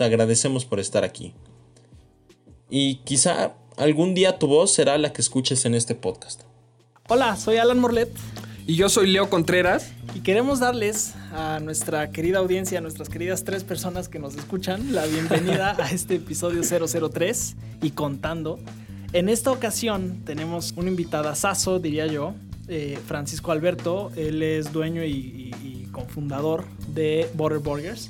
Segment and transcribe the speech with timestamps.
[0.00, 1.34] te agradecemos por estar aquí.
[2.70, 6.40] Y quizá algún día tu voz será la que escuches en este podcast.
[7.10, 8.08] Hola, soy Alan Morlet.
[8.66, 9.92] Y yo soy Leo Contreras.
[10.14, 14.94] Y queremos darles a nuestra querida audiencia, a nuestras queridas tres personas que nos escuchan,
[14.94, 18.58] la bienvenida a este episodio 003 y contando.
[19.12, 22.32] En esta ocasión tenemos un invitada saso, diría yo,
[22.68, 24.12] eh, Francisco Alberto.
[24.16, 28.08] Él es dueño y, y cofundador de Border Burgers,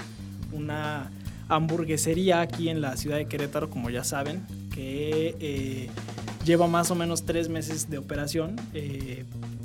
[0.52, 1.10] una
[1.50, 5.90] hamburguesería aquí en la ciudad de Querétaro, como ya saben, que eh,
[6.44, 8.56] lleva más o menos tres meses de operación.
[8.72, 9.24] Eh,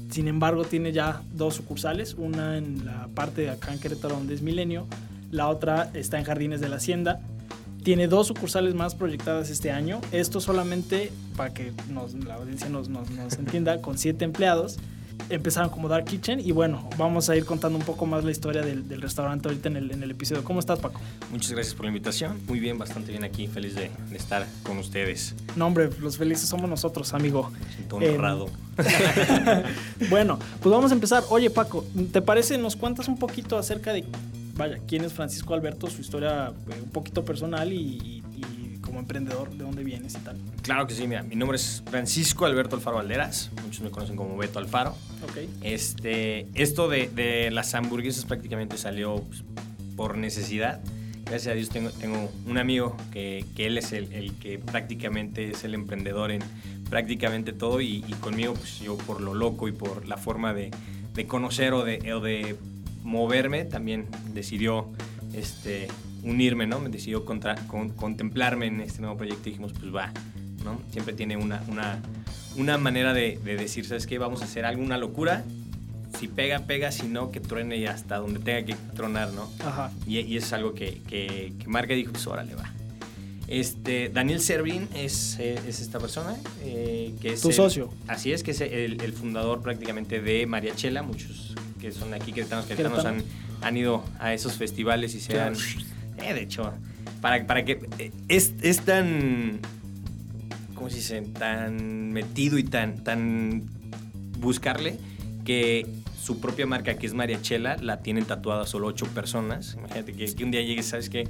[0.10, 4.34] sin embargo, tiene ya dos sucursales, una en la parte de acá en Querétaro donde
[4.34, 4.88] es Milenio,
[5.32, 7.22] la otra está en Jardines de la Hacienda.
[7.84, 10.02] Tiene dos sucursales más proyectadas este año.
[10.12, 11.72] Esto solamente para que
[12.26, 14.78] la audiencia nos, nos entienda, con siete empleados
[15.30, 18.62] empezaron como Dark Kitchen y bueno, vamos a ir contando un poco más la historia
[18.62, 20.44] del, restaurante ahorita en el, en el, episodio.
[20.44, 21.00] ¿Cómo estás, Paco?
[21.32, 22.40] Muchas gracias por la invitación.
[22.48, 23.48] Muy bien, bastante bien aquí.
[23.48, 25.36] Feliz de, estar con ustedes.
[25.56, 27.52] No, hombre, los felices somos nosotros, amigo.
[27.76, 28.50] siento honrado.
[30.10, 31.24] bueno, pues vamos a empezar.
[31.30, 32.58] Oye, Paco, ¿te parece?
[32.58, 34.06] ¿Nos cuentas un poquito acerca de,
[34.56, 38.24] vaya, quién es Francisco Alberto, su historia eh, un poquito personal y
[39.00, 40.38] emprendedor, de dónde vienes y tal.
[40.62, 44.38] Claro que sí, mira, mi nombre es Francisco Alberto Alfaro Valderas, muchos me conocen como
[44.38, 44.92] Beto Alfaro.
[45.24, 45.50] Ok.
[45.62, 49.44] Este, esto de, de las hamburguesas prácticamente salió pues,
[49.96, 50.82] por necesidad.
[51.26, 55.50] Gracias a Dios tengo, tengo un amigo que, que él es el, el, que prácticamente
[55.50, 56.44] es el emprendedor en
[56.90, 60.70] prácticamente todo y, conmigo pues yo por lo loco y por la forma de,
[61.16, 62.56] de conocer o de, o de
[63.04, 64.88] moverme también decidió
[65.34, 65.88] este,
[66.26, 66.80] unirme, ¿no?
[66.80, 67.56] Me decidió contra,
[67.96, 70.12] contemplarme en este nuevo proyecto y dijimos, pues va,
[70.64, 70.82] ¿no?
[70.92, 72.00] Siempre tiene una, una,
[72.58, 74.18] una manera de, decir, ¿sabes qué?
[74.18, 75.44] Vamos a hacer alguna locura.
[76.20, 79.50] Si pega, pega, si no, que truene y hasta donde tenga que tronar, ¿no?
[79.60, 79.92] Ajá.
[80.08, 82.72] Y, y es algo que, que, que marca y dijo, pues órale, va.
[83.48, 86.36] Este, Daniel Servín es, eh, es esta persona.
[86.64, 87.94] Eh, que es tu socio.
[88.08, 91.04] Así es, que es el, el, fundador prácticamente de Mariachela.
[91.04, 93.22] Muchos que son aquí queretanos, queretanos han,
[93.62, 95.56] han ido a esos festivales y se han
[96.22, 96.74] eh, de hecho,
[97.22, 99.60] para, para que eh, es, es tan,
[100.74, 101.22] ¿cómo se dice?
[101.22, 103.64] Tan metido y tan, tan
[104.40, 104.98] buscarle
[105.44, 105.86] que
[106.20, 109.76] su propia marca, que es Mariachela, la tienen tatuada solo ocho personas.
[109.78, 111.28] Imagínate que, un día llegues, ¿sabes qué?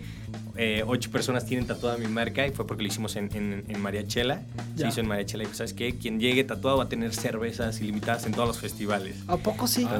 [0.57, 3.81] Eh, ocho personas tienen tatuada mi marca y fue porque lo hicimos en, en, en
[3.81, 4.41] Mariachela.
[4.77, 5.95] Se hizo en Mariachela y ¿sabes qué?
[5.95, 9.17] Quien llegue tatuado va a tener cervezas ilimitadas en todos los festivales.
[9.27, 9.85] ¿A poco sí?
[9.89, 9.99] Ah,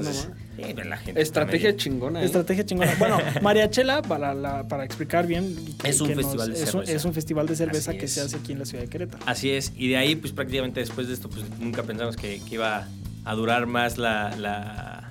[0.86, 2.22] la gente Estrategia chingona.
[2.22, 2.26] ¿eh?
[2.26, 2.94] Estrategia chingona.
[3.00, 6.94] Bueno, Mariachela, para, para explicar bien, es, un festival de cerveza.
[6.94, 9.24] es un festival de cerveza que se hace aquí en la ciudad de Querétaro.
[9.26, 9.74] Así es.
[9.76, 12.88] Y de ahí, pues prácticamente después de esto, pues nunca pensamos que, que iba
[13.26, 15.10] a durar más la, la,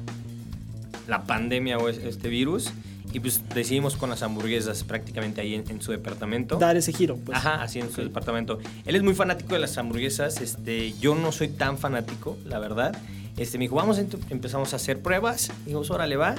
[1.06, 2.72] la pandemia o este virus.
[3.14, 6.56] Y pues decidimos con las hamburguesas prácticamente ahí en, su departamento.
[6.56, 7.38] Dar ese giro, pues.
[7.38, 8.58] Ajá, así en su departamento.
[8.84, 10.40] Él es muy fanático de las hamburguesas.
[10.40, 13.00] Este, yo no soy tan fanático, la verdad.
[13.36, 15.52] Este, me dijo, vamos, empezamos a hacer pruebas.
[15.64, 16.34] Dijimos, órale, va.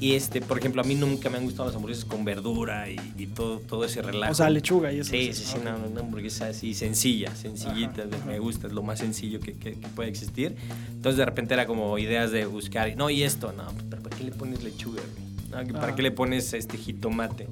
[0.00, 3.26] Y este, por ejemplo, a mí nunca me han gustado las hamburguesas con verdura y,
[3.26, 4.32] todo, todo ese relajo.
[4.32, 5.10] O sea, lechuga y eso.
[5.10, 9.52] Sí, sí, sí, una, hamburguesa así sencilla, sencillita, me gusta, es lo más sencillo que,
[9.52, 10.56] que, puede existir.
[10.88, 14.24] Entonces de repente era como ideas de buscar, no, y esto, no, pues, ¿para qué
[14.24, 15.02] le pones lechuga?
[15.72, 17.48] ¿Para qué le pones este jitomate?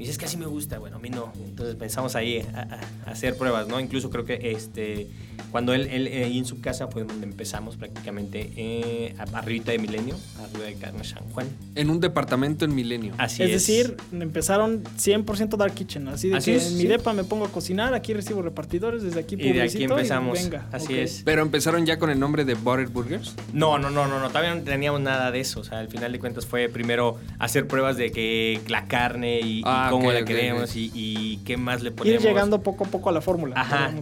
[0.00, 1.30] Y dices que así me gusta, bueno, a mí no.
[1.44, 3.78] Entonces pensamos ahí a, hacer pruebas, ¿no?
[3.78, 5.08] Incluso creo que este,
[5.50, 10.16] cuando él, él eh, en su casa fue donde empezamos prácticamente eh, arribita de Milenio,
[10.42, 11.48] arriba de Carne San Juan.
[11.74, 13.12] En un departamento en Milenio.
[13.18, 13.50] Así es.
[13.50, 17.52] Es decir, empezaron 100% Dark Kitchen, así de que en mi depa me pongo a
[17.52, 20.42] cocinar, aquí recibo repartidores, desde aquí Y de aquí empezamos.
[20.42, 21.20] venga, así es.
[21.26, 23.34] ¿Pero empezaron ya con el nombre de Butter Burgers?
[23.52, 25.60] No, no, no, no, no, todavía no teníamos nada de eso.
[25.60, 29.62] O sea, al final de cuentas fue primero hacer pruebas de que la carne y,
[29.66, 32.22] ah, cómo la queremos Y, qué más le ponemos.
[32.22, 33.60] Ir llegando poco a poco a la fórmula.
[33.60, 33.92] Ajá.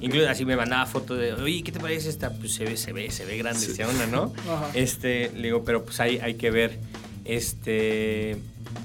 [0.00, 2.30] Incluso así me mandaba fotos de, oye, ¿qué te parece esta?
[2.30, 4.32] Pues se ve, se ve, se ve grande, se onda, ¿no?
[4.50, 4.70] Ajá.
[4.74, 6.78] Este, le digo, pero pues hay, hay que ver,
[7.24, 8.36] este,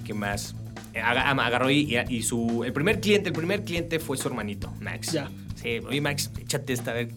[0.05, 0.55] ¿qué más?
[0.95, 5.11] Agarró y, y, su, el primer cliente, el primer cliente fue su hermanito, Max.
[5.11, 5.29] Ya.
[5.61, 7.09] Sí, oye Max, échate esta, a ver.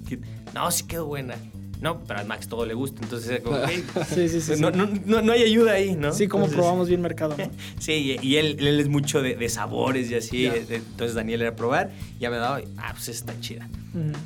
[0.54, 1.36] No, sí quedó buena.
[1.82, 3.02] No, pero a Max todo le gusta.
[3.02, 3.70] Entonces, era como, ok,
[4.14, 4.52] Sí, sí, sí.
[4.61, 6.12] no, no, no, no hay ayuda ahí, ¿no?
[6.12, 7.50] Sí, como Entonces, probamos bien mercado, ¿no?
[7.81, 7.93] Sí,
[8.23, 10.46] y y él, él es mucho de, de sabores y así.
[10.46, 11.90] Entonces Daniel era a probar.
[12.20, 13.69] Ya me daba, ah, pues está chida.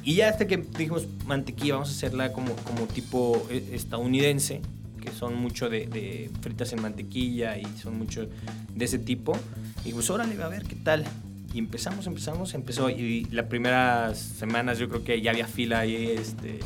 [0.05, 4.61] Y ya hasta que dijimos mantequilla, vamos a hacerla como, como tipo eh, estadounidense,
[5.03, 8.29] que son mucho de, de fritas en mantequilla y son mucho
[8.75, 9.37] de ese tipo.
[9.87, 11.05] Y pues órale, a ver qué tal.
[11.55, 12.91] Y empezamos, empezamos, empezó.
[12.91, 16.61] Y las primeras semanas yo creo que ya había fila ahí este,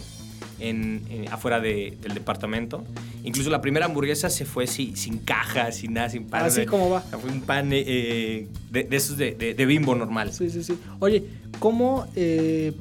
[0.61, 2.85] en, en- afuera de- del departamento.
[3.25, 6.45] Incluso la primera hamburguesa se fue sin, sin caja, sin nada, sin pan.
[6.45, 7.01] Así como va.
[7.03, 10.33] Fue un pan eh, eh, de, de esos de, bimbo normal.
[10.33, 10.75] Sí, sí, sí.
[11.01, 11.25] Oye,
[11.59, 12.07] ¿cómo...
[12.17, 12.73] eh,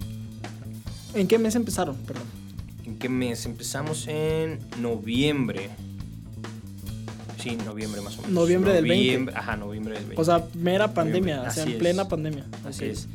[1.16, 1.96] ¿En qué mes empezaron?
[1.98, 2.24] Perdón.
[2.86, 3.46] ¿En qué mes?
[3.46, 5.70] Empezamos en noviembre.
[7.42, 8.32] Sí, noviembre más o menos.
[8.36, 9.06] Noviembre del 20.
[9.06, 10.22] Noviembre- Ajá, noviembre del 20.
[10.22, 11.80] O sea, mera pandemia, Noviembre, o sea, así en es.
[11.80, 12.46] plena pandemia.
[12.66, 13.08] Así es.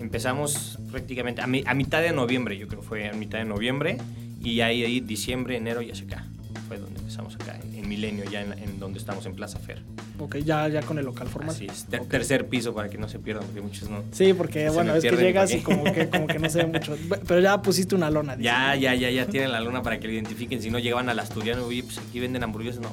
[0.00, 3.98] Empezamos prácticamente a, mi- a mitad de noviembre, yo creo fue a mitad de noviembre.
[4.42, 6.24] Y ahí, ahí diciembre, enero y acá.
[6.66, 9.82] Fue donde empezamos acá, en, en Milenio, ya en, en donde estamos en Plaza Fer.
[10.20, 11.50] Ok, ya, ya con el local formal.
[11.54, 11.84] Así es.
[11.86, 12.04] Ter-.
[12.04, 14.04] Tercer piso para que no se pierdan, porque muchos no.
[14.12, 16.96] Sí, porque bueno, es que llegas y como que, como que no se ve mucho.
[17.26, 18.36] Pero ya pusiste una lona.
[18.36, 18.44] dice.
[18.44, 20.62] Ya, ya, ya, ya tienen la luna para que lo identifiquen.
[20.62, 22.92] Si no llegaban al asturiano, oye, pues aquí venden hamburguesas, no.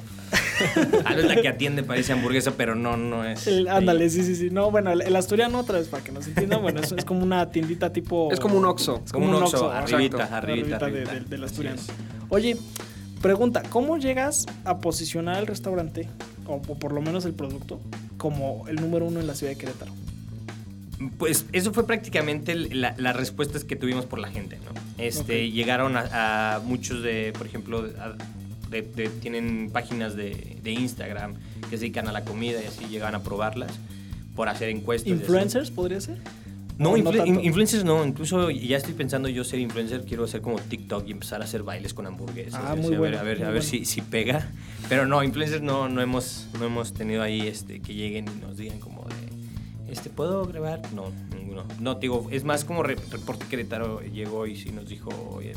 [1.04, 3.46] Tal vez la que atiende parece hamburguesa, pero no, no es.
[3.46, 4.50] El- ándale, sí, sí, sí.
[4.50, 7.22] No, bueno, el, el asturiano otra vez, para que nos entiendan, bueno, es, es como
[7.22, 8.32] una tiendita tipo...
[8.32, 9.00] Es como un Oxxo.
[9.04, 11.28] Es Como un Oxxo, ajá, arribita, arribita, de- arribita.
[11.28, 11.76] del- asturiano.
[11.80, 11.86] es.
[12.30, 12.56] Oye,
[13.20, 16.08] pregunta, ¿cómo llegas a posicionar el restaurante,
[16.46, 17.80] o, o por lo menos el producto,
[18.16, 19.92] como el número uno en la ciudad de Querétaro?
[21.16, 24.72] Pues eso fue prácticamente la- las respuestas que tuvimos por la gente, ¿no?
[25.02, 25.50] Este.
[25.50, 28.16] Llegaron a, a muchos de, por ejemplo, a-
[28.70, 31.34] de- de- tienen páginas de, de Instagram
[31.70, 33.70] que se dedican a la comida y así llegan a probarlas
[34.34, 35.08] por hacer encuestas.
[35.12, 36.18] ¿Influencers podría ser?
[36.78, 40.58] No, ¿O influ- influencers no, incluso ya estoy pensando yo ser influencer, quiero hacer como
[40.60, 42.60] TikTok y empezar a hacer bailes con hamburguesas.
[42.64, 44.50] Ah, muy a bueno, ver, a ver, a ver si, si pega.
[44.88, 48.56] Pero no, influencers no, no hemos, no hemos tenido ahí este que lleguen y nos
[48.56, 50.80] digan como de este ¿puedo grabar?
[50.94, 51.64] No, ninguno.
[51.80, 55.54] No, digo, es más como Re- Reporte Querétaro llegó y sí nos dijo, oye,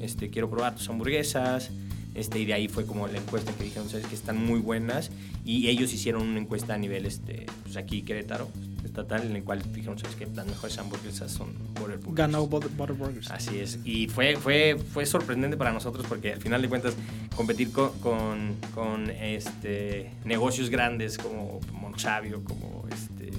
[0.00, 1.70] este, quiero probar tus hamburguesas.
[2.14, 5.10] Este, y de ahí fue como la encuesta que dijeron, sabes que están muy buenas.
[5.44, 8.48] Y ellos hicieron una encuesta a nivel, este, pues aquí Querétaro,
[8.96, 11.48] estatal, en el cual dijeron, sabes que las mejores hamburguesas son
[11.78, 12.14] Burger Burgers.
[12.16, 13.30] Ganó Bud- Butterburgers.
[13.30, 13.78] Así es.
[13.84, 16.94] Y fue, fue, fue sorprendente para nosotros porque al final de cuentas
[17.36, 23.32] competir con, con, con, este, negocios grandes como Monchavio, como este,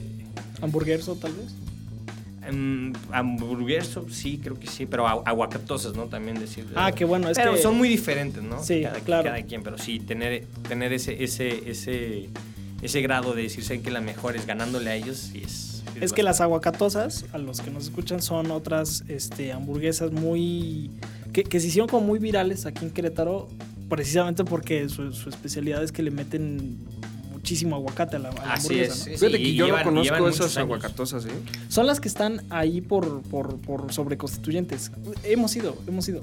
[0.61, 1.53] ¿Hamburguerso tal vez?
[2.47, 6.05] em, hamburgueso, sí, creo que sí, pero agu- aguacatosas, ¿no?
[6.05, 6.65] También decir.
[6.75, 8.63] Ah, qué bueno, es pero que- son muy diferentes, ¿no?
[8.63, 9.23] Sí, cada, claro.
[9.25, 12.29] cada quien, pero sí, tener, tener ese, ese, ese,
[12.81, 15.83] ese grado de decir, saben que la mejor es ganándole a ellos, sí es.
[15.99, 20.91] Es que las aguacatosas, a los que nos escuchan, son otras este, hamburguesas muy.
[21.33, 23.47] Que, que se hicieron como muy virales aquí en Querétaro,
[23.89, 26.77] precisamente porque su, su especialidad es que le meten
[27.31, 28.93] muchísimo aguacate a la, a la Así hamburguesa.
[28.93, 29.05] es, ¿no?
[29.05, 29.11] sí.
[29.17, 31.31] Fíjate que y yo llevan- no conozco esas aguacatosas, ¿eh?
[31.69, 34.91] Son las que están ahí por, por, por sobreconstituyentes.
[35.23, 36.21] Hemos ido, hemos ido.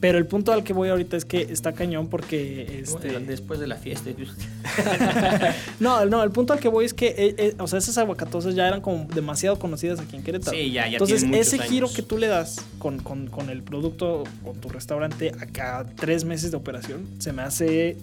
[0.00, 2.80] Pero el punto al que voy ahorita es que está cañón porque.
[2.82, 4.08] Este, Bueno, después de la fiesta.
[5.80, 8.54] no, no, el punto al que voy es que, eh, eh, o sea, esas aguacatosas
[8.54, 10.56] ya eran como demasiado conocidas aquí en Querétaro.
[10.56, 14.24] Sí, ya, ya Entonces, ese giro que tú le das con, con- con el producto,
[14.44, 17.96] con tu restaurante, a cada tres meses de operación, se me hace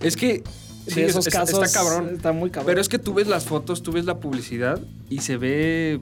[0.00, 0.42] Es que
[0.86, 1.62] sí, esos es- casos.
[1.62, 2.14] está cabrón.
[2.14, 2.66] Está muy cabrón.
[2.66, 6.00] Pero es que tú ves las fotos, tú ves la publicidad y se ve,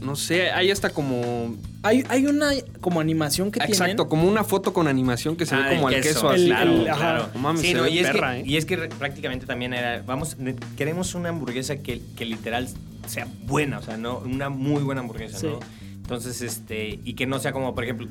[0.00, 1.56] no sé, hay hasta como...
[1.82, 4.08] hay, hay una como animación que Exacto, tienen.
[4.08, 6.46] como una foto con animación que se Ah, ve como el al queso, queso, así.
[6.46, 7.28] Claro, el- claro.
[7.34, 8.44] No mames, Sí, se no, ve y, es perra, que, ¿eh?
[8.46, 10.36] y es que prácticamente también era, vamos,
[10.76, 12.68] queremos una hamburguesa que, que literal
[13.06, 15.46] sea buena, o sea, no una muy buena hamburguesa, Sí.
[15.46, 15.60] ¿no?
[15.96, 18.08] Entonces, este, y que no sea como, por ejemplo,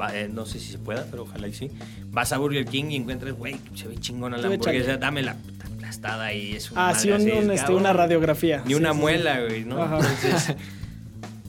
[0.00, 1.70] va- eh, no sé si se pueda, pero ojalá y sí,
[2.10, 6.32] vas a Burger King y encuentras, güey, se ve chingona la hamburguesa, dame la aplastada
[6.34, 8.62] y es una Ah, sí, madre un- así, un, es, este, una radiografía.
[8.64, 8.98] Ni Sí, una sí.
[8.98, 9.82] muela, güey, ¿no?
[9.82, 9.96] Ajá.
[9.98, 10.54] Entonces,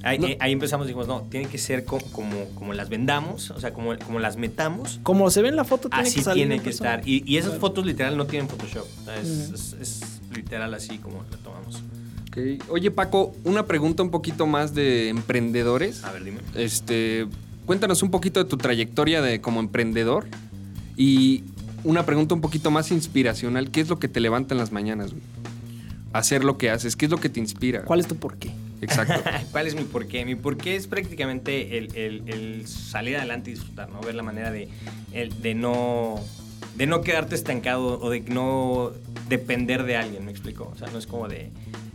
[0.03, 0.27] ahí, No.
[0.27, 3.74] eh, ahí empezamos, dijimos, no, tiene que ser co- como, como las vendamos, o sea,
[3.74, 5.00] como, como las metamos.
[5.03, 6.41] Como se ve en la foto, tiene Así que salir.
[6.44, 6.96] tiene en que persona.
[6.96, 7.08] estar.
[7.10, 8.86] Y, y esas fotos literal no tienen Photoshop.
[9.01, 9.56] o sea, es, Ujú.
[9.56, 10.01] es- es
[10.36, 11.82] literal así como la tomamos.
[12.70, 16.03] Oye, Paco, una pregunta un poquito más de emprendedores.
[16.06, 16.38] A ver, dime.
[16.56, 17.27] Este,
[17.65, 20.25] cuéntanos un poquito de tu trayectoria de, como emprendedor
[20.96, 21.44] y
[21.84, 23.72] una pregunta un poquito más inspiracional.
[23.72, 25.10] ¿Qué es lo que te levanta en las mañanas?
[25.12, 25.22] güey?
[26.13, 26.96] Hacer lo que haces.
[26.96, 27.84] ¿Qué es lo que te inspira?
[27.84, 28.51] ¿Cuál es tu porqué?
[28.81, 29.21] Exacto.
[29.51, 30.25] ¿Cuál es mi porqué?
[30.25, 34.00] Mi porqué es prácticamente el, el- el salir adelante y disfrutar, ¿no?
[34.01, 34.69] Ver la manera de,
[35.13, 36.15] el- de, no,
[36.75, 38.91] de no quedarte estancado o de no
[39.27, 40.71] depender de alguien, ¿me explico?
[40.74, 41.50] O sea, no es como de,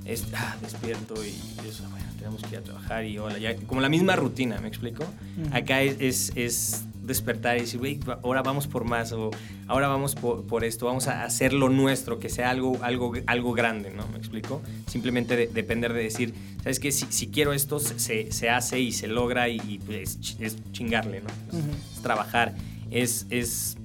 [0.04, 1.30] es, ah, despierto y
[1.68, 4.68] eso, bueno, tenemos que ir a trabajar y hola, ya, como la misma rutina, ¿me
[4.68, 5.04] explico?
[5.52, 9.30] Acá es, es, es despertar y decir, güey, ahora vamos por más o
[9.66, 13.52] ahora vamos por, por, esto, vamos a hacer lo nuestro, que sea algo, algo, algo
[13.52, 14.06] grande, ¿no?
[14.08, 14.62] ¿Me explico?
[14.86, 16.92] Simplemente de, depender de decir, ¿sabes qué?
[16.92, 21.28] Si, si quiero esto, se, se, hace y se logra y, pues, es chingarle, ¿no?
[21.28, 21.96] Es, uh -huh.
[21.96, 22.54] es trabajar,
[22.90, 23.76] es, es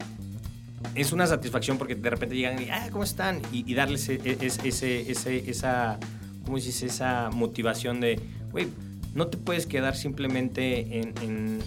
[0.96, 3.42] es una satisfacción porque de repente llegan y, ah, ¿cómo están?
[3.52, 6.00] Y, y darles ese, ese, ese, esa,
[6.46, 6.82] ¿cómo dices?
[6.84, 8.20] Esa motivación de,
[8.52, 8.68] güey,
[9.14, 11.60] no te puedes quedar simplemente en, en,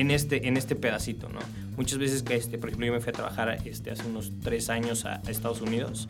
[0.00, 1.40] en, este, en este pedacito, ¿no?
[1.76, 4.70] Muchas veces, que este, por ejemplo, yo me fui a trabajar este, hace unos tres
[4.70, 6.08] años a, a Estados Unidos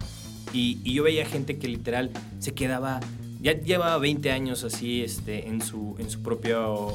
[0.52, 3.00] y, y, yo veía gente que literal se quedaba,
[3.40, 6.86] ya llevaba 20 años así este, en, su, en su propio,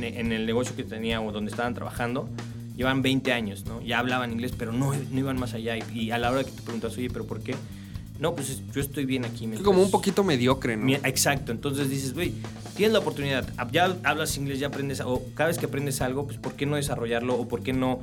[0.00, 2.28] en el negocio que tenía o donde estaban trabajando
[2.76, 3.80] llevan 20 años, ¿no?
[3.80, 5.76] Ya hablaban inglés, pero no, no iban más allá.
[5.76, 7.54] Y, y, a la hora que te preguntas, oye, ¿pero por qué?
[8.18, 9.48] No, pues yo estoy bien aquí.
[9.52, 10.90] Es como un poquito mediocre, ¿no?
[11.04, 11.52] Exacto.
[11.52, 12.32] Entonces dices, güey,
[12.76, 16.38] tienes la oportunidad, ya hablas inglés, ya aprendes, o cada vez que aprendes algo, pues
[16.38, 18.00] ¿por qué no desarrollarlo o por qué no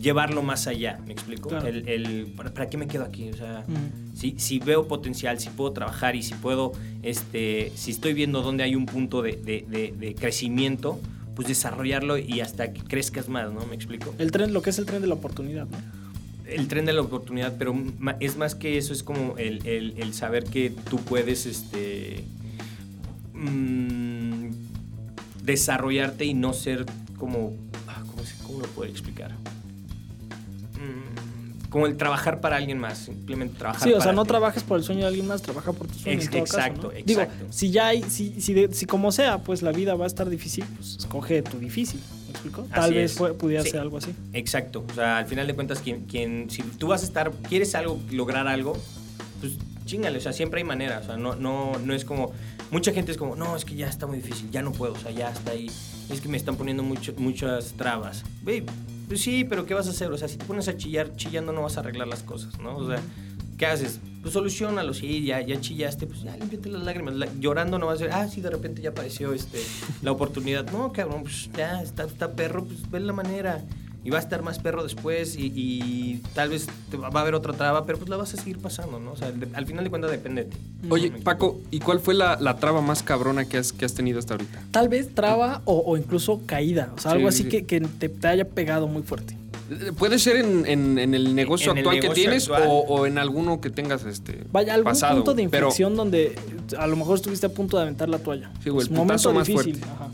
[0.00, 0.98] llevarlo más allá?
[1.06, 1.48] ¿Me explico?
[1.48, 1.66] Claro.
[1.68, 3.28] El, el, ¿para, qué me quedo aquí?
[3.30, 4.16] O sea, uh -huh.
[4.16, 6.72] si, si, veo potencial, si puedo trabajar y si puedo,
[7.02, 11.00] este, si estoy viendo dónde hay un punto de, de, de, de crecimiento,
[11.34, 13.66] pues desarrollarlo y hasta que crezcas más, ¿no?
[13.66, 14.14] ¿Me explico?
[14.18, 16.05] El tren, lo que es el tren de la oportunidad, ¿no?
[16.48, 17.74] El tren de la oportunidad, pero
[18.20, 22.24] es más que eso, es como el, el, el saber que tú puedes este,
[23.34, 24.50] mmm,
[25.42, 26.86] desarrollarte y no ser
[27.18, 27.52] como...
[27.88, 28.02] Ah,
[28.46, 29.32] ¿Cómo, lo puedo explicar?
[30.74, 34.28] Mmm, como el trabajar para alguien más, simplemente trabajar Sí, o sea, para no ti.
[34.28, 36.16] trabajes por el sueño de alguien más, trabaja por tu sueño.
[36.16, 36.98] Ex en todo exacto, caso, ¿no?
[36.98, 37.34] exacto.
[37.38, 40.06] Digo, si ya hay, si, si, de, si, como sea, pues la vida va a
[40.06, 42.00] estar difícil, pues escoge tu difícil.
[42.44, 42.62] ¿Me explico?
[42.74, 43.32] Tal Así vez es.
[43.34, 43.70] pudiera Sí.
[43.70, 44.14] ser algo así.
[44.32, 44.84] Exacto.
[44.90, 48.00] O sea, al final de cuentas, quien, quien, si tú vas a estar, quieres algo,
[48.10, 48.76] lograr algo,
[49.40, 49.52] pues
[49.84, 50.18] chingale.
[50.18, 51.00] O sea, siempre hay manera.
[51.02, 52.32] O sea, no, no, no es como.
[52.70, 54.98] Mucha gente es como, no, es que ya está muy difícil, ya no puedo, o
[54.98, 55.70] sea, ya está ahí.
[56.10, 58.24] Es que me están poniendo mucho, muchas trabas.
[58.42, 58.64] Ve,
[59.06, 60.10] pues sí, pero ¿qué vas a hacer?
[60.10, 62.76] O sea, si te pones a chillar, chillando no vas a arreglar las cosas, ¿no?
[62.76, 63.00] O sea,
[63.56, 64.00] ¿qué haces?
[64.22, 67.14] Pues solucionalo, sí, ya, ya chillaste, pues ya límpiate las lágrimas.
[67.14, 69.60] La- llorando no vas a decir, ah, sí, de repente ya apareció este,
[70.02, 70.68] la oportunidad.
[70.72, 73.62] No, cabrón, pues ya está, está perro, pues ve la manera.
[74.02, 77.34] Y va a estar más perro después y, y tal vez te va a haber
[77.34, 79.10] otra traba, pero pues la vas a seguir pasando, ¿no?
[79.12, 80.56] O sea, de- al final de cuentas depende de ti.
[80.90, 84.20] Oye, Paco, ¿y cuál fue la, la traba más cabrona que has, que has tenido
[84.20, 84.62] hasta ahorita?
[84.70, 86.92] Tal vez traba o, o incluso caída.
[86.96, 87.48] O sea, Sí, algo sí, así sí.
[87.48, 89.36] que, que te, te haya pegado muy fuerte.
[89.98, 92.68] Puede ser en, en- en el negocio En el actual que tienes actual.
[92.68, 95.16] O, o en alguno que tengas este Vaya, algún pasado.
[95.16, 96.36] punto de pero- inflexión donde
[96.78, 98.50] a lo mejor estuviste a punto de aventar la toalla.
[98.62, 99.80] Sí, güey, Es el putazo más fuerte.
[99.82, 100.08] Ajá.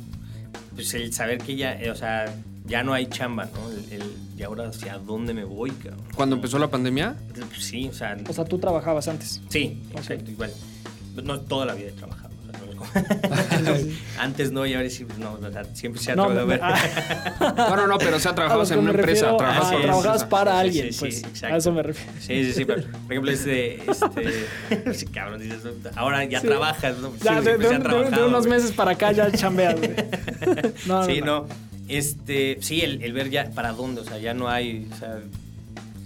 [0.74, 2.34] Pues el saber que ya, eh, o sea,
[2.66, 3.70] ya no hay chamba, ¿no?
[3.70, 6.00] El, el- y ahora hacia dónde me voy, cabrón.
[6.16, 9.42] Cuando empezó la pandemia, Pues sí, o sea, O sea, tú trabajabas antes.
[9.50, 9.98] sí, ok.
[9.98, 10.50] exacto, igual.
[11.22, 12.31] No toda la vida he trabajado.
[13.64, 13.72] no
[14.18, 15.38] Antes no, y ahora sí, pues no,
[15.74, 16.46] siempre se ha No, trabajado.
[16.46, 19.68] me- ah, no, no, no, pero o sea, a trabajabas lo en una empresa, trabajabas
[19.68, 20.24] ajá, para trabajabas
[20.54, 21.18] Sí, alguien, sí, sí, pues.
[21.24, 21.54] exacto.
[21.54, 22.12] A eso me refiero.
[22.20, 25.60] Sí, sí, sí, pero por ejemplo, es de, este, sí, cabrón, dices,
[25.96, 26.46] ahora ya Sí.
[26.46, 27.12] trabajas, ¿no?
[27.22, 29.94] Ya, Sí, de, pues, de- de- trabajaba, de unos meses para acá ya chambeas, güey.
[30.86, 31.46] No, sí, no.
[31.88, 35.18] Este, sí, el, el ver ya para dónde, o sea, ya no hay, o sea,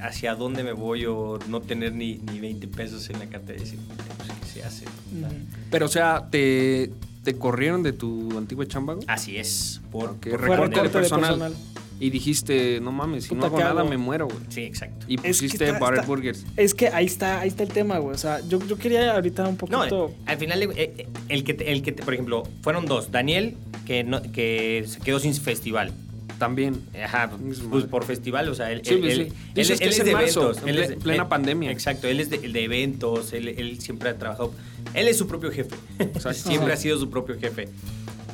[0.07, 3.61] hacia dónde me voy o no tener ni, ni 20 pesos en la cartera y
[3.63, 4.85] decir, pues, ¿qué se hace?
[4.85, 5.37] Sea, Ujú.
[5.71, 6.91] Pero o sea, te,
[7.23, 8.97] te corrieron de tu antigua chamba?
[9.07, 9.81] Así es.
[9.91, 11.29] Por, Ok, por Fue recorte de recorte de personal.
[11.39, 11.55] personal.
[11.99, 13.89] Y dijiste, no mames, si Puta, no hago ¿qué nada hago?
[13.89, 14.39] me muero, güey.
[14.51, 15.07] Sí, exacto.
[15.09, 16.45] Y Es que pusiste está- Butter está- Burgers.
[16.59, 18.15] Es que ahí está, ahí está el tema, güey.
[18.15, 20.09] O sea, yo, yo quería ahorita un No, poquito.
[20.11, 23.11] eh, al final, eh, eh, el que, te- el que te- por ejemplo, fueron dos.
[23.11, 25.91] Daniel, que, no, que se quedó sin festival.
[26.39, 26.81] También.
[27.03, 27.87] Ajá, Es pues madre.
[27.89, 29.33] por festival, o sea, él, Sí, él- pues, él- sí.
[29.49, 30.63] él- Dices él que es es de marzo, eventos.
[30.63, 31.71] en él es de- plena pandemia.
[31.71, 34.53] Exacto, él es de, de eventos, él, él siempre ha trabajado.
[34.95, 35.75] Él es su propio jefe.
[36.35, 36.75] siempre Ajá.
[36.75, 37.69] ha sido su propio jefe.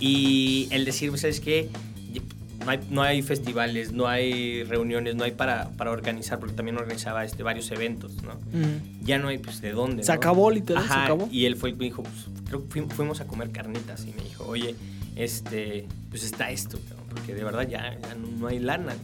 [0.01, 1.69] Y el decir, ¿sabes qué?
[2.65, 6.77] No hay, no hay festivales, no hay reuniones, no hay para, para organizar, porque también
[6.77, 8.35] organizaba este, varios eventos, ¿no?
[8.35, 10.05] mm, Ya no hay, pues, de dónde.
[10.05, 10.15] Se ¿no?
[10.15, 11.29] acabó, literal, se Ajá, acabó.
[11.33, 12.15] Y él fue el que me dijo, pues,
[12.47, 14.77] creo que fuim- fuimos a comer carnitas y me dijo, oye,
[15.17, 18.95] este, pues está esto, cabrón, porque de verdad ya, ya no, no hay lana,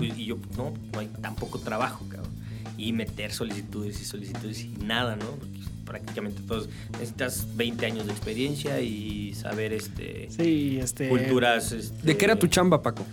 [0.00, 2.30] y yo, pues, no, no hay tampoco trabajo, cabrón.
[2.78, 5.24] Y meter solicitudes y solicitudes y nada, ¿no?
[5.26, 11.08] Porque prácticamente todos necesitas 20 años de experiencia y saber, este, sí, este.
[11.08, 11.72] culturas.
[11.72, 13.04] este, ¿De qué era tu chamba, Paco?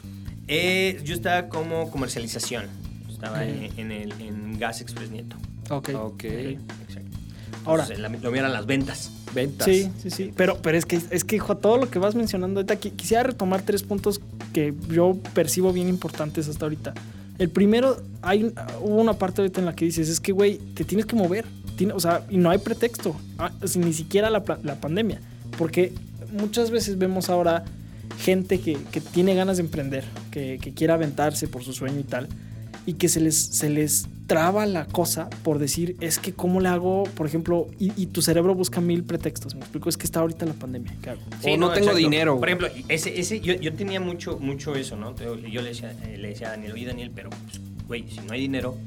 [0.47, 2.65] eh, yo estaba como comercialización.
[3.09, 5.37] Estaba en, en el, en Gas Express Nieto.
[5.69, 5.89] Ok.
[5.95, 6.23] Ok.
[6.25, 7.17] Exacto.
[7.63, 7.83] Ahora.
[7.83, 9.11] Entonces, la- lo mío eran las ventas.
[9.33, 9.65] Ventas.
[9.65, 10.31] Sí, sí, sí.
[10.35, 13.23] Pero, pero es que, es que, hijo, todo lo que vas mencionando ahorita, qui- quisiera
[13.23, 14.21] retomar tres puntos
[14.53, 16.93] que yo percibo bien importantes hasta ahorita.
[17.39, 20.83] El primero, hay, hubo una parte ahorita en la que dices, es que, güey, te
[20.85, 21.45] tienes que mover.
[21.93, 23.15] O sea, y no hay pretexto.
[23.39, 25.19] Ah, ni siquiera la, la pandemia.
[25.57, 25.91] Porque
[26.31, 27.65] muchas veces vemos ahora
[28.19, 32.03] gente que, que tiene ganas de emprender, que, que quiere aventarse por su sueño y
[32.03, 32.27] tal,
[32.85, 36.69] y que se les, se les traba la cosa por decir, es que cómo le
[36.69, 39.55] hago, por ejemplo, y, y tu cerebro busca mil pretextos.
[39.55, 40.95] Me explico, es que está ahorita la pandemia.
[41.01, 41.21] ¿qué hago?
[41.43, 45.15] O no tengo dinero, Por ejemplo, ese, ese, yo, yo tenía mucho, mucho eso, ¿no?
[45.15, 48.33] Yo le decía, eh, le decía a Daniel, oye Daniel, pero, pues, güey, si no
[48.33, 48.77] hay dinero,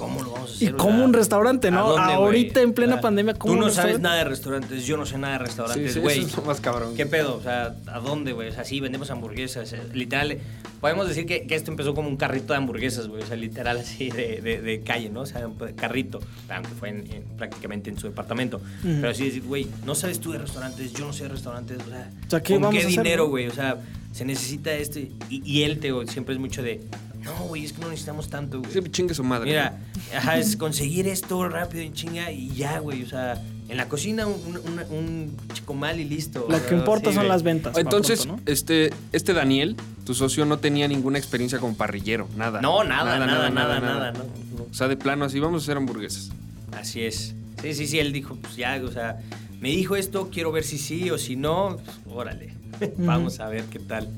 [0.00, 0.70] ¿cómo lo vamos a hacer?
[0.70, 1.88] Y como un restaurante, ¿a ¿no?
[1.90, 2.12] dónde?
[2.14, 5.34] Ahorita en plena pandemia, ¿cómo Tú no sabes nada de restaurantes, yo no sé nada
[5.34, 6.18] de Sí, restaurantes, sí, güey.
[6.20, 6.94] eso es lo más cabrón.
[6.96, 7.36] ¿Qué pedo?
[7.36, 8.48] O sea, ¿a dónde, güey?
[8.48, 9.72] O sea, sí, vendemos hamburguesas.
[9.74, 10.38] eh, Literal,
[10.80, 13.22] podemos decir que, que esto empezó como un carrito de hamburguesas, güey.
[13.22, 15.20] O sea, literal así de, de- de calle, ¿no?
[15.20, 16.20] O sea, un carrito.
[16.48, 18.60] Aunque fue en- en- prácticamente en su departamento.
[18.82, 21.78] Pero sí decir, güey, no sabes tú de restaurantes, yo no sé de restaurantes.
[21.78, 23.46] O sea, ¿qué ¿con vamos qué a dinero, güey?
[23.48, 23.76] O sea,
[24.12, 24.98] se necesita esto.
[24.98, 25.10] Y,
[25.44, 26.80] y él, te siempre es mucho de,
[27.22, 28.72] no, güey, es que no necesitamos tanto, güey.
[28.72, 29.50] Sí, chingue su madre.
[29.50, 29.78] Mira,
[30.16, 33.02] ajá, es conseguir esto rápido en chinga y ya, güey.
[33.02, 36.46] O sea, en la cocina un, un, un chico mal y listo.
[36.48, 37.28] Lo que importa Sí, son güey.
[37.28, 37.76] las ventas.
[37.76, 42.60] Entonces, pronto, este, este Daniel, tu socio, no tenía ninguna experiencia como parrillero, nada.
[42.60, 44.64] No, nada, nada, nada, nada, no, no.
[44.70, 46.30] O sea, de plano, así vamos a hacer hamburguesas.
[46.72, 47.34] Así es.
[47.62, 49.18] Sí, sí, sí, él dijo, pues ya, o sea,
[49.60, 52.54] me dijo esto, quiero ver si sí o si no, pues, órale,
[52.96, 54.08] vamos a ver qué tal.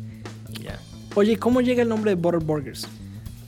[1.15, 1.19] Y.
[1.19, 2.87] Oye, ¿cómo llega el nombre de Butter Burgers?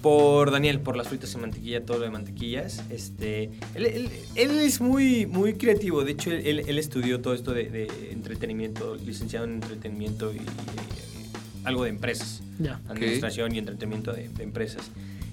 [0.03, 2.83] Por Daniel, por las fritas en mantequilla, todo lo de mantequillas.
[2.91, 3.45] Este,
[3.75, 6.05] él, él- él es muy, muy creativo.
[6.05, 10.41] De hecho, él, él estudió todo esto de, de entretenimiento, licenciado en entretenimiento y,
[11.65, 12.43] algo de empresas.
[12.59, 12.79] Ya.
[12.91, 14.91] Administración y entretenimiento de, de empresas.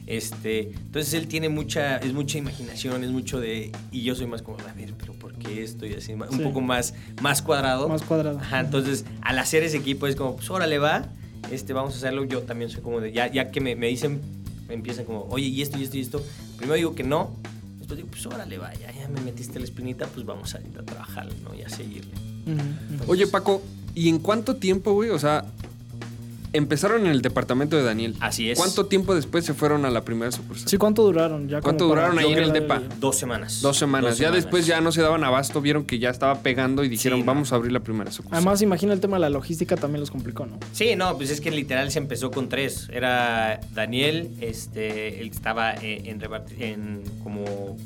[0.08, 4.42] Este, entonces él tiene mucha, es mucha imaginación, es mucho de, y yo soy más
[4.42, 5.86] como, a ver, pero ¿por qué esto?
[5.86, 6.40] Y así, un Sí.
[6.40, 7.90] poco más, más cuadrado.
[7.90, 8.40] Más cuadrado.
[8.40, 11.10] Ajá, entonces al hacer ese equipo es como, pues órale va,
[11.50, 12.24] este, vamos a hacerlo.
[12.26, 14.22] Yo también soy como de, ya, ya que me, me dicen,
[14.68, 16.24] me empiezan como, oye, y esto, y esto, y esto.
[16.58, 17.36] Primero digo que no,
[17.80, 20.84] después digo, pues órale va, ya, ya me metiste la espinita, pues vamos a, a
[20.84, 21.56] trabajarlo, ¿no?
[21.56, 22.14] Y a seguirle.
[23.08, 23.62] Oye, Paco,
[23.96, 25.10] ¿y en cuánto tiempo, güey?
[25.10, 25.46] O sea,
[26.54, 28.16] empezaron en el departamento de Daniel.
[28.20, 28.58] Así es.
[28.58, 30.68] ¿Cuánto tiempo después se fueron a la primera sucursal?
[30.68, 31.48] Sí, ¿cuánto duraron?
[31.48, 32.82] Ya ¿Cuánto duraron ahí en el depa?
[33.00, 33.62] Dos semanas.
[33.62, 34.12] Dos semanas.
[34.12, 34.44] Dos ya semanas.
[34.44, 37.28] después ya no se daban abasto, vieron que ya estaba pegando y dijeron, Sí, no.
[37.34, 38.38] vamos a abrir la primera sucursal.
[38.38, 40.60] Además, imagino el tema de la logística también los complicó, ¿no?
[40.74, 42.88] Sí, no, pues es que literal se empezó con tres.
[42.92, 46.22] Era Daniel, este, él estaba en, en
[46.60, 47.78] en como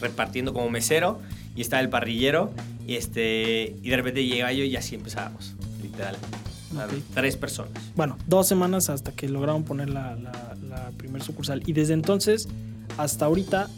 [0.00, 1.20] repartiendo como mesero
[1.54, 2.52] y estaba el parrillero
[2.86, 6.16] y este y de repente llegaba yo y así empezábamos, literal.
[7.14, 7.72] Tres personas.
[7.96, 11.62] Bueno, dos semanas hasta que lograron poner la, la, la primer sucursal.
[11.66, 12.48] Y desde entonces
[12.98, 13.68] hasta ahorita,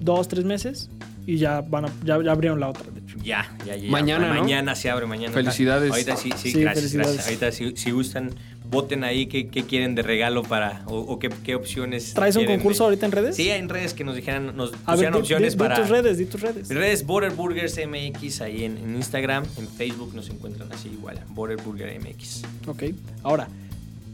[0.00, 0.88] dos, tres meses
[1.26, 3.16] y ya van a- ya, ya abrieron la otra, de hecho.
[3.24, 3.90] Ya, ya, ya.
[3.90, 4.40] Mañana, ¿no?
[4.40, 5.32] Mañana se abre, mañana.
[5.34, 5.90] Felicidades.
[5.90, 7.14] Ahorita sí, sí, Sí, gracias, felicidades.
[7.14, 7.26] gracias.
[7.26, 8.30] Ahorita si, si gustan,
[8.70, 12.14] voten ahí qué, qué quieren de regalo para o, o qué, qué opciones.
[12.14, 13.36] ¿Traes un concurso de- ahorita en redes?
[13.36, 15.76] Sí, en redes que nos dijeran, nos A ver, pusieran di- opciones di- di para.
[15.76, 16.68] tus redes, di tus redes.
[16.68, 21.56] Redes Border Burgers MX ahí en, en Instagram, en Facebook nos encuentran así igual, Border
[21.62, 22.42] Burger MX.
[22.66, 22.84] Ok.
[23.22, 23.48] Ahora,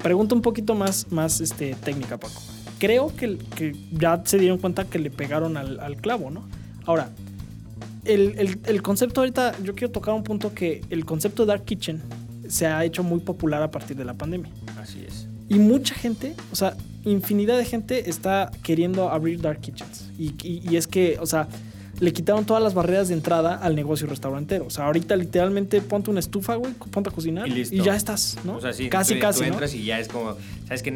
[0.03, 2.41] pregunta un poquito más, más este, técnica, Paco.
[2.79, 6.45] Creo que, que ya se dieron cuenta que le pegaron al, al clavo, ¿no?
[6.85, 7.11] Ahora,
[8.05, 11.65] el, el- el concepto ahorita, yo quiero tocar un punto que el concepto de Dark
[11.65, 12.03] Kitchen
[12.48, 14.50] se ha hecho muy popular a partir de la pandemia.
[14.81, 15.26] Así es.
[15.48, 20.09] Y mucha gente, o sea, infinidad de gente está queriendo abrir Dark Kitchens.
[20.18, 21.48] Y, y- y es que, o sea,
[22.00, 24.66] le quitaron todas las barreras de entrada al negocio restaurantero.
[24.66, 27.76] O sea, ahorita literalmente ponte una estufa, güey, ponte a cocinar Y listo.
[27.85, 28.57] ya estás, ¿no?
[28.57, 29.52] O sea, sí, casi, tú, casi, tú ¿no?
[29.52, 30.94] entras y ya es como, sabes que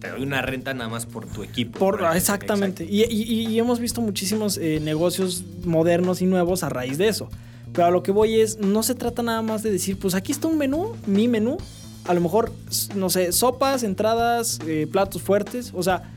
[0.00, 1.78] te doy una renta nada más por tu equipo.
[1.78, 2.84] Por, exactamente.
[2.88, 7.28] y- y hemos visto muchísimos eh, negocios modernos y nuevos a raíz de eso.
[7.74, 10.30] Pero a lo que voy es, no se trata nada más de decir, pues aquí
[10.30, 11.58] está un menú, mi menú.
[12.04, 12.52] A lo mejor,
[12.94, 15.72] no sé, sopas, entradas, eh, platos fuertes.
[15.74, 16.14] O sea,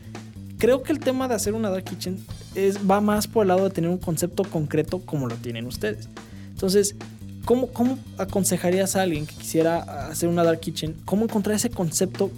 [0.60, 3.64] creo que el tema de hacer una dark kitchen es, va más por el lado
[3.64, 6.10] de tener un concepto concreto como lo tienen ustedes.
[6.50, 6.96] Entonces,
[7.44, 10.96] ¿cómo, ¿cómo aconsejarías a alguien que quisiera hacer una dark kitchen?
[11.06, 12.30] ¿Cómo encontrar ese concepto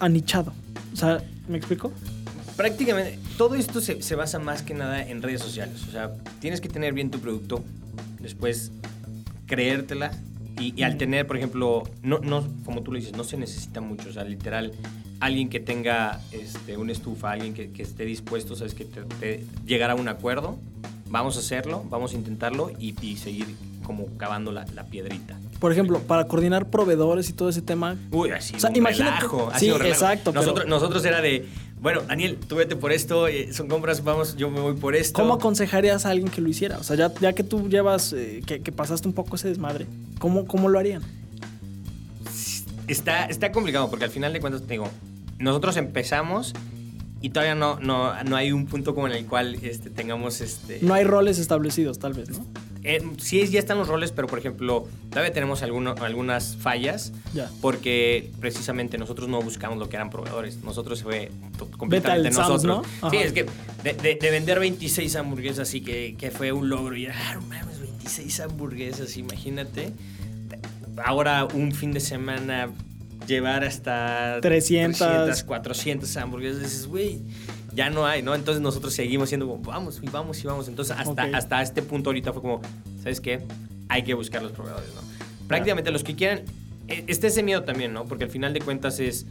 [0.00, 0.54] anichado?
[0.94, 1.92] O sea, ¿me explico?
[2.56, 5.82] Prácticamente todo esto se, se basa más que nada en redes sociales.
[5.86, 7.62] O sea, tienes que tener bien tu producto,
[8.20, 8.72] después
[9.46, 10.10] creértela
[10.60, 13.80] y, y al tener, por ejemplo, no, no, como tú lo dices, no se necesita
[13.80, 14.08] mucho.
[14.08, 14.72] O sea, literal,
[15.20, 19.44] alguien que tenga este, una estufa, alguien que, que esté dispuesto, sabes, que te, te-
[19.66, 20.58] llegar a un acuerdo,
[21.08, 23.46] vamos a hacerlo, vamos a intentarlo y, y seguir
[23.84, 25.38] como cavando la, la piedrita.
[25.60, 27.96] Por ejemplo, para coordinar proveedores y todo ese tema.
[28.10, 29.50] Uy, así O sea, un imagínate- relajo.
[29.58, 29.94] sí, un relajo.
[30.04, 31.46] exacto, pero- Nosotros, nosotros era de,
[31.80, 35.14] bueno, Daniel, tú vete por esto, eh, son compras, vamos, yo me voy por esto.
[35.14, 36.78] ¿Cómo aconsejarías a alguien que lo hiciera?
[36.78, 39.86] O sea, ya, ya que tú llevas, eh, que, que pasaste un poco ese desmadre,
[40.18, 41.02] ¿cómo, cómo lo harían?
[42.86, 44.88] Está, está complicado porque al final de cuentas, te digo,
[45.38, 46.54] nosotros empezamos
[47.20, 50.78] y todavía no, no, no hay un punto como en el cual este, tengamos este...
[50.82, 52.46] No hay roles establecidos, tal vez, ¿no?
[52.88, 57.12] Eh, sí, ya están los roles, pero por ejemplo, todavía tenemos alguno- algunas fallas
[57.60, 60.56] porque precisamente nosotros no buscamos lo que eran proveedores.
[60.64, 61.30] Nosotros fue
[61.76, 62.86] completamente Sam's, nosotros.
[63.02, 63.10] ¿no?
[63.10, 63.46] Sí, es que
[63.84, 66.96] de, de- de vender 26 hamburguesas, así que, que fue un logro.
[66.96, 69.92] Y ah, mames, 26 hamburguesas, imagínate.
[71.04, 72.70] Ahora un fin de semana
[73.26, 75.44] llevar hasta 300.
[75.44, 77.20] 400 hamburguesas, dices, güey,
[77.78, 78.34] ya no hay, ¿no?
[78.34, 80.66] Entonces nosotros seguimos siendo como, vamos y vamos y vamos.
[80.66, 81.34] Entonces hasta, Ok.
[81.34, 82.60] hasta este punto ahorita fue como,
[83.04, 83.44] ¿sabes qué?
[83.88, 85.00] Hay que buscar los proveedores, ¿no?
[85.46, 86.42] Prácticamente los que quieran,
[86.88, 88.04] está ese miedo también, ¿no?
[88.04, 89.26] Porque al final de cuentas es,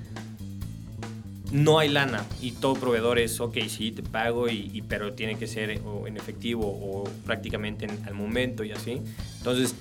[1.52, 5.38] no hay lana y todo proveedor es, ok, sí, te pago, y, y- pero tiene
[5.38, 9.02] que ser o en efectivo o prácticamente en- al momento y así.
[9.40, 9.76] Entonces,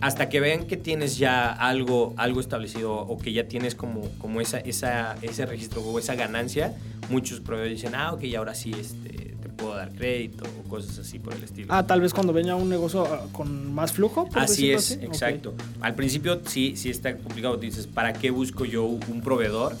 [0.00, 4.40] hasta que vean que tienes ya algo, algo establecido o que ya tienes como, como
[4.40, 6.74] esa, esa, ese registro o esa ganancia,
[7.08, 11.18] muchos proveedores dicen, ah, ok, ahora sí este, te puedo dar crédito o cosas así
[11.18, 11.68] por el estilo.
[11.70, 14.28] Ah, tal vez cuando venga un negocio ah, con más flujo.
[14.34, 15.54] Así es, exacto.
[15.80, 17.56] Al principio sí, sí está complicado.
[17.56, 19.76] Dices, ¿para qué busco yo un proveedor?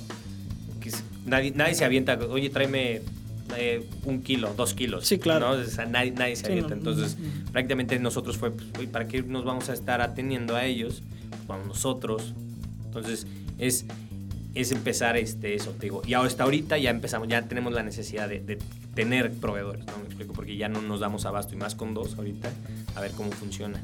[0.80, 0.90] Que
[1.26, 3.02] nadie, nadie se avienta, oye, tráeme
[3.56, 5.06] eh, un kilo, dos kilos.
[5.06, 5.54] Sí, claro.
[5.56, 5.62] ¿no?
[5.62, 6.70] O sea, nadie, nadie se Sí, avienta.
[6.74, 7.16] no, Entonces,
[7.52, 11.02] prácticamente nosotros fue, pues, ¿para qué nos vamos a estar atendiendo a ellos?
[11.30, 12.34] Pues vamos nosotros.
[12.86, 13.26] Entonces,
[13.58, 13.84] es,
[14.54, 16.02] es empezar este, eso, te digo.
[16.06, 18.58] Y hasta ahorita ya empezamos, ya tenemos la necesidad de, de
[18.94, 19.98] tener proveedores, ¿no?
[19.98, 22.50] Me explico, porque ya no nos damos abasto y más con dos ahorita,
[22.94, 23.82] a ver cómo funciona.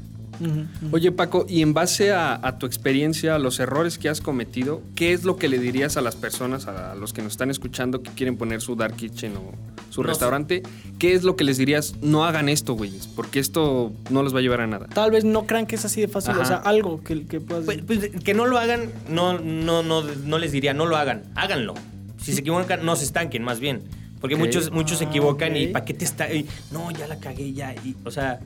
[0.91, 4.81] Oye, Paco, y en base a, a tu experiencia, a los errores que has cometido,
[4.95, 8.01] ¿qué es lo que le dirías a las personas, a los que nos están escuchando,
[8.01, 9.51] que quieren poner su dark kitchen o
[9.89, 10.63] su No, restaurante?
[10.99, 11.95] ¿Qué es lo que les dirías?
[12.01, 14.87] No hagan esto, güeyes, porque esto no les va a llevar a nada.
[14.87, 16.31] Tal vez no crean que es así de fácil.
[16.31, 16.41] Ajá.
[16.41, 17.65] O sea, algo que, que puedas.
[17.65, 21.23] Pues, pues, que no lo hagan, no, no, no, no les diría, no lo hagan,
[21.35, 21.73] háganlo.
[22.21, 23.81] Si se equivocan, no se estanquen, más bien.
[24.21, 25.67] Porque muchos, muchos se equivocan y.
[25.67, 26.33] ¿para qué te está?
[26.33, 27.73] y, no, ya la cagué, ya.
[27.73, 28.39] Y, o sea,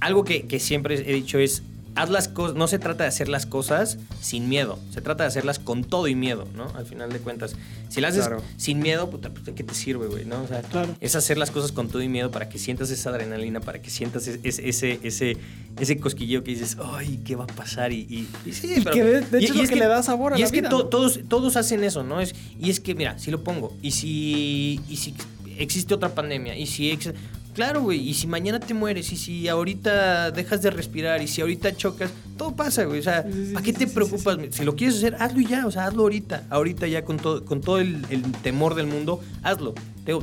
[0.00, 1.62] algo que, que siempre he dicho es,
[1.96, 5.28] haz las cosas, no se trata de hacer las cosas sin miedo, se trata de
[5.28, 6.68] hacerlas con todo y miedo, ¿no?
[6.76, 7.56] Al final de cuentas,
[7.88, 8.42] si las haces Claro.
[8.56, 10.24] sin miedo, puta, pues, ¿de qué te sirve, güey?
[10.24, 10.40] ¿no?
[10.42, 10.94] O sea, Claro.
[11.00, 13.90] es hacer las cosas con todo y miedo para que sientas esa adrenalina, para que
[13.90, 15.36] sientas ese, ese, ese,
[15.80, 17.92] ese, cosquilleo que dices, ay, ¿qué va a pasar?
[17.92, 20.34] Y, y, y sí, Y que de- de hecho es lo que le da sabor
[20.34, 20.84] a y la es que vida, to- ¿no?
[20.86, 22.20] todos, todos hacen eso, ¿no?
[22.20, 25.12] Es, y es que, mira, si lo pongo, y si, y si
[25.58, 26.92] existe otra pandemia, y si...
[26.92, 27.12] ex-
[27.60, 31.42] Claro, güey, y si mañana te mueres, y si ahorita dejas de respirar, y si
[31.42, 33.00] ahorita chocas, todo pasa, güey.
[33.00, 34.38] O sea, ¿para qué te preocupas?
[34.52, 36.44] Si lo quieres hacer, hazlo ya, o sea, hazlo ahorita.
[36.48, 39.74] Ahorita ya con todo, con todo el, el temor del mundo, hazlo.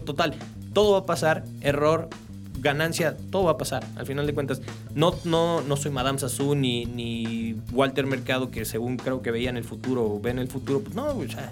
[0.04, 0.34] Total,
[0.74, 2.10] todo va a pasar, error,
[2.60, 3.86] ganancia, todo va a pasar.
[3.98, 4.60] Al final de cuentas,
[4.96, 9.58] no, no, no soy Madame Sassou ni, ni Walter Mercado, que según creo que veían
[9.58, 10.82] el futuro o ven el futuro.
[10.82, 11.48] Pues no, güey, o sea,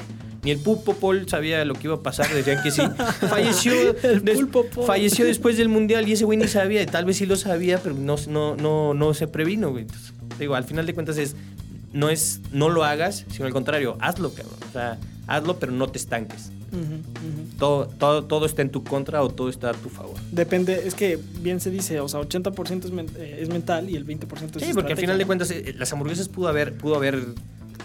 [0.46, 2.82] ni el Pulpo Paul sabía lo que iba a pasar, decían que sí.
[3.30, 4.40] Falleció, des-
[4.86, 7.80] falleció después del Mundial y ese güey ni sabía, y tal vez sí lo sabía,
[7.80, 9.84] pero no, no, no, no se previno, güey.
[9.84, 11.36] Entonces, digo, al final de cuentas es,
[11.92, 14.56] no es, no lo hagas, sino al contrario, hazlo, cabrón.
[14.70, 16.52] O sea, hazlo, pero no te estanques.
[17.58, 20.16] Todo, todo, todo está en tu contra o todo está a tu favor.
[20.32, 23.96] Depende, es que bien se dice, o sea, 80% es, men- eh, es mental y
[23.96, 26.96] el 20% es Sí, porque al final de cuentas eh, las hamburguesas pudo haber, pudo
[26.96, 27.24] haber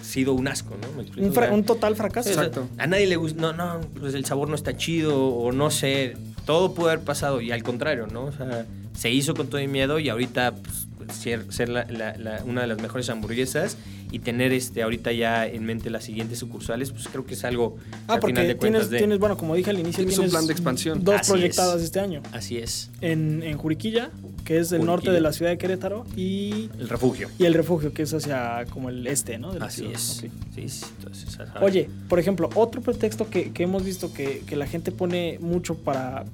[0.02, 0.96] sido un asco, ¿no?
[0.96, 1.26] ¿Me explico?
[1.26, 2.28] Un, O fra- sea, un total fracaso.
[2.28, 2.68] Sí, o sea, Exacto.
[2.78, 6.16] a nadie le gusta, no, no, pues el sabor no está chido o no sé,
[6.46, 8.24] todo pudo haber pasado y al contrario, ¿no?
[8.24, 10.86] O sea, se hizo con todo el miedo y ahorita pues,
[11.18, 13.76] ser, ser la- la- la- una de las mejores hamburguesas
[14.12, 17.76] y tener este ahorita ya en mente las siguientes sucursales, pues creo que es algo
[18.08, 18.98] Ah, al porque final de tienes, de...
[18.98, 21.04] tienes, bueno, como dije al inicio, Tienes un plan de expansión.
[21.04, 21.82] Dos Así proyectadas es.
[21.84, 22.22] este año.
[22.32, 24.10] Así es, En, en Juriquilla,
[24.44, 25.12] que es del norte Juriquilla.
[25.14, 27.28] de la ciudad de Querétaro, y, el refugio.
[27.38, 29.52] y el refugio, que es hacia como el este, ¿no?
[29.52, 29.94] De la Así ciudad.
[29.94, 30.00] es.
[30.00, 30.30] Sí,
[30.68, 31.38] sí, entonces.
[31.60, 35.76] Oye, por ejemplo, otro pretexto que, que hemos visto que, que la gente pone mucho
[35.76, 36.24] para.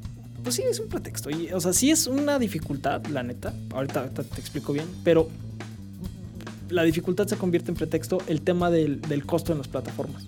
[0.46, 1.28] Pues sí, es un pretexto.
[1.54, 3.52] O sea, sí es una dificultad, la neta.
[3.74, 4.86] Ahorita, te explico bien.
[5.02, 5.28] Pero
[6.70, 10.22] la dificultad se convierte en pretexto el tema del, del costo en las plataformas.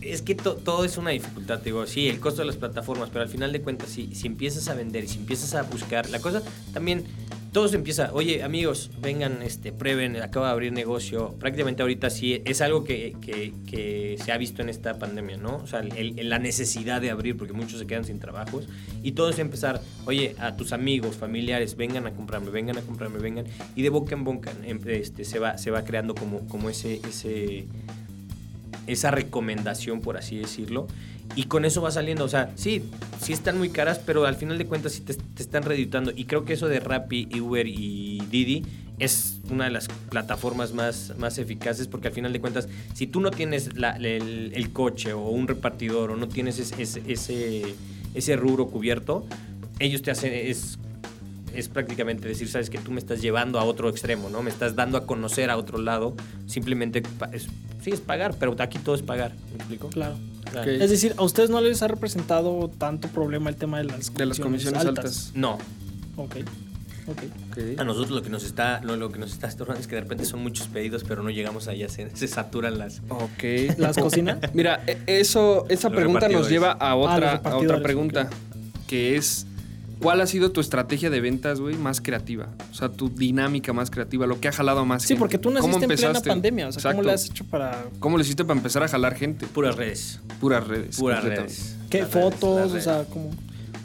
[0.00, 3.08] Es que to- todo es una dificultad, te digo, sí, el costo de las plataformas,
[3.10, 6.08] pero al final de cuentas, si, si empiezas a vender y si empiezas a buscar,
[6.08, 6.40] la cosa
[6.72, 7.02] también,
[7.58, 12.40] todo se empieza, oye amigos, vengan, este, prueben, acaba de abrir negocio, prácticamente ahorita sí,
[12.44, 15.56] es algo que, que- se ha visto en esta pandemia, ¿no?
[15.56, 18.68] O sea, la necesidad de abrir, porque muchos se quedan sin trabajos,
[19.02, 23.18] y todo es empezar, oye, a tus amigos, familiares, vengan a comprarme, vengan a comprarme,
[23.18, 26.70] vengan, y de boca en boca em- este, se, va, se va creando como, como
[26.70, 27.00] ese...
[27.08, 27.66] ese
[28.86, 30.86] esa recomendación, por así decirlo.
[31.34, 32.24] Y con eso va saliendo.
[32.24, 32.82] O sea, sí,
[33.20, 36.12] sí están muy caras, pero al final de cuentas sí te, te están reeditando.
[36.14, 38.64] Y creo que eso de Rappi, Uber y Didi
[38.98, 43.20] es una de las plataformas más, más eficaces porque al final de cuentas, si tú
[43.20, 47.74] no tienes el, coche o un repartidor o no tienes ese, ese,
[48.14, 49.26] ese, rubro cubierto,
[49.78, 50.32] ellos te hacen,
[51.58, 54.42] es prácticamente decir, sabes que tú me estás llevando a otro extremo, ¿no?
[54.42, 56.14] Me estás dando a conocer a otro lado.
[56.46, 57.48] Simplemente, es-
[57.82, 59.32] sí, es pagar, pero aquí todo es pagar.
[59.50, 59.88] ¿Me explico?
[59.88, 60.16] Claro.
[60.64, 64.24] Es decir, ¿a ustedes no les ha representado tanto problema el tema de las De
[64.26, 65.32] las comisiones altas.
[65.34, 65.58] No,
[66.16, 66.36] Ok.
[67.06, 67.22] Ok.
[67.52, 67.58] Ok.
[67.80, 70.02] A nosotros lo que nos está, lo, lo que nos está estorbando es que de
[70.02, 73.00] repente son muchos pedidos, pero no llegamos allá, se, se saturan las.
[73.08, 73.78] Ok.
[73.78, 74.38] ¿Las cocinas?
[74.54, 78.28] Mira, e- eso, esa Los pregunta nos lleva a Ah, otra, a otra pregunta,
[78.86, 79.46] que es,
[80.00, 82.48] ¿cuál ha sido tu estrategia de ventas, güey, más creativa?
[82.70, 85.20] O sea, tu dinámica más creativa, lo que ha jalado más Sí, gente.
[85.20, 86.68] porque tú ¿Cómo naciste en plena pandemia.
[86.68, 89.46] O sea, ¿cómo le has hecho para ¿Cómo le hiciste para empezar a jalar gente?
[89.46, 90.20] Puras redes.
[90.40, 90.96] Puras redes.
[90.96, 91.76] Puras redes.
[91.90, 92.72] qué Las redes, fotos?
[92.72, 93.30] O sea, como.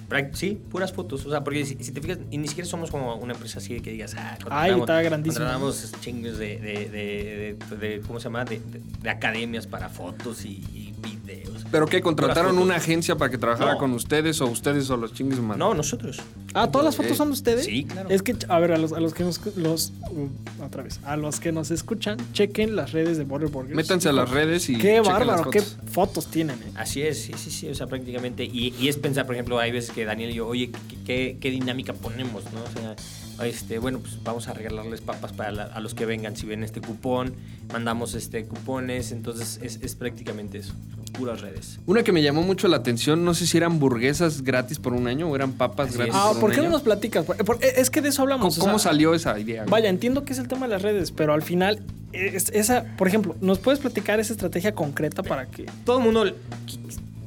[0.10, 1.26] Prac- Sí, puras fotos.
[1.26, 3.80] O sea, porque si, si te fijas, y ni siquiera somos como una empresa así
[3.80, 5.40] que digas, ah, Ay, está grandísimo.
[5.46, 8.46] Contratamos chingos de, de, de, de- de- ¿cómo se llama?
[8.46, 11.64] De, de- de academias para fotos y, y videos.
[11.72, 12.02] ¿Pero qué?
[12.02, 13.78] ¿Contrataron una agencia para que trabajara No.
[13.80, 15.58] con ustedes o ustedes o los chingues humanos?
[15.58, 16.20] No, nosotros.
[16.54, 17.66] Ah, todas las fotos son de ustedes.
[17.66, 18.10] Sí, claro.
[18.10, 19.40] Es que, a ver, a los, a los que nos.
[19.56, 21.00] Los, uh, otra vez.
[21.04, 23.76] A los que nos escuchan, chequen las redes de Border Burgers.
[23.76, 24.74] Métanse a las redes y.
[24.76, 25.92] Qué chequen las bárbaro, qué fotos.
[25.92, 26.72] fotos tienen, eh.
[26.76, 28.44] Así es, sí, sí, sí, o sea, prácticamente.
[28.44, 31.38] Y, y es pensar, por ejemplo, hay veces que Daniel y yo, oye, ¿qué, qué,
[31.42, 32.62] qué dinámica ponemos, no?
[32.64, 32.96] O sea,
[33.44, 36.64] este, bueno, pues vamos a regalarles papas para la- a los que vengan si ven
[36.64, 37.34] este cupón,
[37.72, 41.80] mandamos este cupones, entonces es, es prácticamente eso, son puras redes.
[41.86, 45.08] Una que me llamó mucho la atención, no sé si eran hamburguesas gratis por un
[45.08, 46.20] año o eran papas Así gratis es.
[46.20, 47.26] Ah, por un ¿por qué no nos platicas?
[47.26, 48.58] Por- por- es que de eso ¿Cómo, hablamos.
[48.58, 49.66] o cómo sea, salió esa idea?
[49.68, 53.08] Vaya, entiendo que es el tema de las redes, pero al final, es- esa, por
[53.08, 55.66] ejemplo, ¿nos puedes platicar esa estrategia concreta para que.
[55.86, 56.26] Todo el mundo,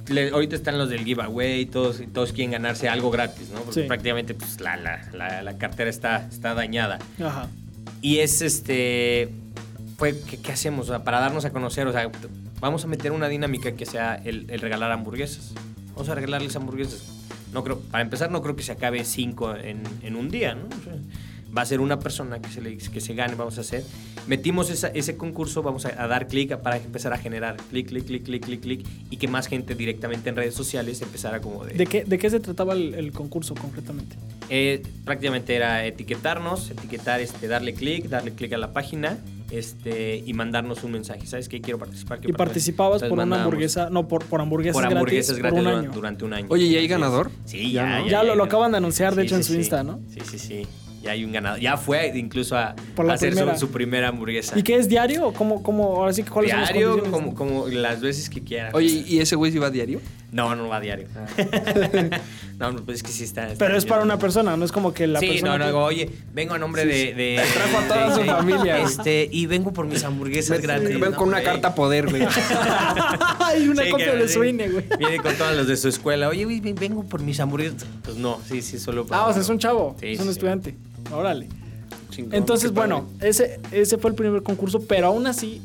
[0.09, 3.61] le- ahorita están los del giveaway, todos, todos quieren ganarse algo gratis, ¿no?
[3.61, 3.87] Porque Sí.
[3.89, 6.99] prácticamente pues, la, la, la, la cartera está, está dañada.
[7.23, 7.49] Ajá.
[8.03, 9.31] Y es este.
[9.99, 10.87] Fue, ¿qué, qué hacemos?
[10.89, 12.11] O sea, para darnos a conocer, o sea,
[12.61, 15.53] vamos a meter una dinámica que sea el, el regalar hamburguesas.
[15.95, 17.13] Vamos a regalarles hamburguesas.
[17.53, 20.67] No creo, para empezar, no creo que se acabe cinco en, en un día, ¿no?
[20.67, 20.93] O sea,
[21.57, 23.85] va a ser una persona que se, le, que se gane, vamos a hacer.
[24.27, 28.05] Metimos esa- ese concurso, vamos a, a dar clic para empezar a generar clic, clic,
[28.07, 31.75] clic, clic, clic, clic, y que más gente directamente en redes sociales empezara como de...
[31.75, 34.17] ¿De qué, de qué se trataba el, el concurso concretamente?
[34.49, 39.19] Eh, prácticamente era etiquetarnos, etiquetar, este, darle clic, darle clic a la página
[39.51, 41.27] este, y mandarnos un mensaje.
[41.27, 41.61] ¿Sabes qué?
[41.61, 42.19] Quiero participar.
[42.19, 42.47] Y quiero participar.
[42.49, 45.65] participabas Entonces por una hamburguesa, no, por, por hamburguesas, por hamburguesas gratis, gratis por un
[45.65, 45.95] durante, año.
[45.95, 46.47] durante un año.
[46.51, 47.31] Oye, ¿y hay ganador?
[47.45, 47.99] Sí, Ya, ya.
[48.01, 48.09] ¿no?
[48.09, 49.59] Ya hay lo- lo acaban de anunciar, de hecho, en su sí.
[49.61, 50.01] Insta, ¿no?
[50.13, 50.67] Sí, sí, sí.
[51.03, 51.61] Ya hay un ganador.
[51.61, 53.59] Ya fue incluso a, Por la a hacer su, primera.
[53.59, 54.59] su primera hamburguesa.
[54.59, 55.29] ¿Y qué es diario?
[55.29, 58.43] o ¿Cómo, cómo, ahora sí que cuáles son Diario, las como, como las veces que
[58.43, 58.71] quiera.
[58.73, 60.01] Oye, ¿y ese güey se iba a diario?
[60.37, 61.09] No, no va a diario.
[62.59, 63.51] no, no, pues es que sí está.
[63.51, 65.53] está Pero es para una persona, no es como que la sí, persona.
[65.53, 68.21] no, no, que- digo, oye, vengo a nombre de, de- Trajo a toda de- su
[68.21, 68.79] de- familia.
[68.83, 70.89] Este, y vengo por mis hamburguesas gratis.
[71.01, 71.17] Ven ¿no?
[71.17, 71.45] con una Güey.
[71.53, 72.23] carta poder, güey.
[73.41, 74.35] Hay una Sí, copia de sí.
[74.35, 74.85] su INE, güey.
[74.99, 76.29] Viene con todos los de su escuela.
[76.29, 77.87] Oye, güey, ven- vengo por mis hamburguesas.
[78.03, 80.27] Pues no, sí, sí, solo para- Ah, o sea, es un chavo, Sí, es un
[80.27, 80.31] sí.
[80.33, 80.77] estudiante.
[81.13, 81.49] Órale.
[82.11, 85.61] Chingón, Entonces, bueno, ese, ese fue el primer concurso, pero aún así,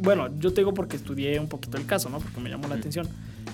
[0.00, 2.18] bueno, yo te digo porque estudié un poquito el caso, ¿no?
[2.18, 3.08] Porque me llamó la atención.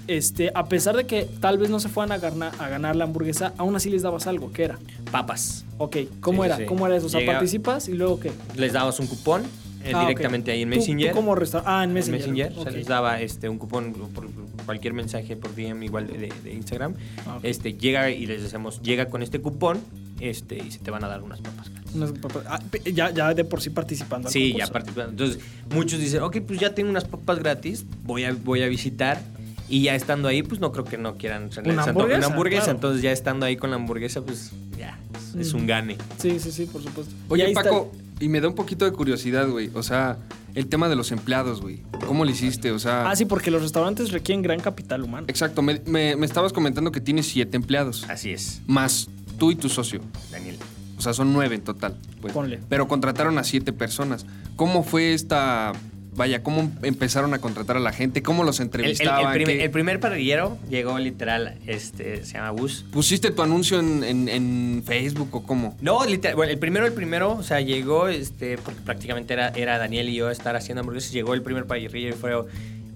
[0.08, 3.04] Este, a pesar de que tal vez no se fueran a ganar, a ganar la
[3.04, 4.78] hamburguesa, aún así les dabas algo, ¿qué era?
[5.10, 5.64] Papas.
[5.78, 6.56] Ok, ¿cómo Sí, era?
[6.58, 6.64] sí.
[6.64, 7.06] ¿Cómo era eso?
[7.06, 8.30] O sea, Llega- participas y luego qué?
[8.56, 9.42] Les dabas un cupón
[9.84, 10.08] eh, Ah, ok.
[10.08, 11.10] directamente ahí en Tú- Messenger.
[11.10, 11.34] ¿Tú, como?
[11.64, 12.20] Ah, en En Messenger.
[12.28, 12.64] Messenger, Ok.
[12.70, 14.26] se les daba este, un cupón por
[14.64, 16.94] cualquier mensaje por DM igual de, de- de Instagram.
[17.26, 17.44] Ah, ok.
[17.44, 19.78] Este, llega y les decimos, llega con este cupón
[20.20, 21.70] este, y se te van a dar unas papas.
[21.94, 24.28] Unas papas- ah, ya, ya de por sí participando.
[24.28, 24.66] al Sí, concurso.
[24.66, 25.10] ya participando.
[25.12, 25.38] Entonces,
[25.74, 29.22] muchos dicen, ok, pues ya tengo unas papas gratis, voy a, voy a visitar.
[29.68, 32.62] Y ya estando ahí, pues no creo que no quieran Una hamburguesa, una hamburguesa.
[32.66, 32.76] claro.
[32.76, 34.96] Entonces, ya estando ahí con la hamburguesa, pues ya,
[35.34, 35.56] es, es Mm.
[35.56, 35.96] un gane.
[36.18, 37.12] Sí, sí, sí, por supuesto.
[37.28, 39.70] Y Oye, está- Paco, y me da un poquito de curiosidad, güey.
[39.74, 40.18] O sea,
[40.54, 41.80] el tema de los empleados, güey.
[42.06, 42.70] ¿Cómo le hiciste?
[42.70, 43.10] O sea.
[43.10, 45.26] Ah, sí, porque los restaurantes requieren gran capital humano.
[45.28, 49.56] Exacto, me, me- me estabas comentando que tienes siete empleados, Así es, más tú y
[49.56, 50.00] tu socio.
[50.30, 50.56] Daniel.
[50.98, 51.94] O sea, son nueve en total.
[52.20, 52.32] pues.
[52.32, 52.58] Ponle.
[52.68, 54.24] Pero contrataron a siete personas.
[54.56, 55.72] ¿Cómo fue esta...
[56.14, 58.22] Vaya, ¿cómo empezaron a contratar a la gente?
[58.22, 59.26] ¿Cómo los El, el- entrevistaban?
[59.26, 62.86] el primer, ¿Qué- el primer parrillero llegó literal, este, se llama Bus.
[62.90, 65.76] ¿Pusiste tu anuncio en, en- en Facebook o cómo?
[65.82, 69.76] No, literal, bueno, el primero, el primero, o sea, llegó, este, porque prácticamente era, era
[69.76, 72.32] Daniel y yo estar haciendo hamburguesas, llegó el primer parrillero y fue,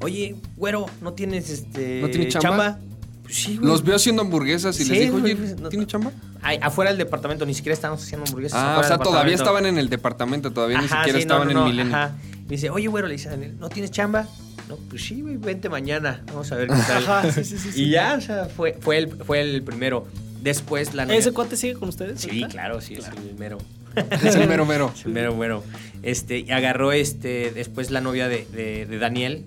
[0.00, 2.78] oye, güero, ¿no tienes, este, ¿No tienes chamba?
[2.78, 2.99] Pues
[3.30, 3.68] sí, güey.
[3.68, 6.12] Los veo haciendo hamburguesas y les dijo, oye, güey, no- ¿tiene chamba?
[6.42, 8.58] Ay, afuera del departamento, ni siquiera estábamos haciendo hamburguesas.
[8.62, 11.70] Ah, o sea, todavía estaban en el departamento, todavía ni siquiera sí, estaban no, en
[11.70, 11.94] Milenio.
[11.96, 12.12] ajá.
[12.48, 14.26] Dice, oye, güero, le dice a Daniel, ¿no tienes chamba?
[14.68, 16.22] No, pues sí, güey, vente mañana.
[16.28, 17.02] Vamos a ver qué tal.
[17.04, 17.82] Ajá, sí, sí, sí, sí.
[17.84, 20.06] Y ya, o sea, fue, fue, el, fue el primero.
[20.42, 22.20] Después la novia- ¿Ese cuate sigue con ustedes?
[22.20, 22.48] Sí, ahorita?
[22.48, 23.58] claro, sí, es el mero.
[24.22, 24.92] Es el mero mero.
[24.96, 25.64] Es el mero, mero.
[26.02, 29.44] Este, y agarró este, después la novia de, de- de Daniel,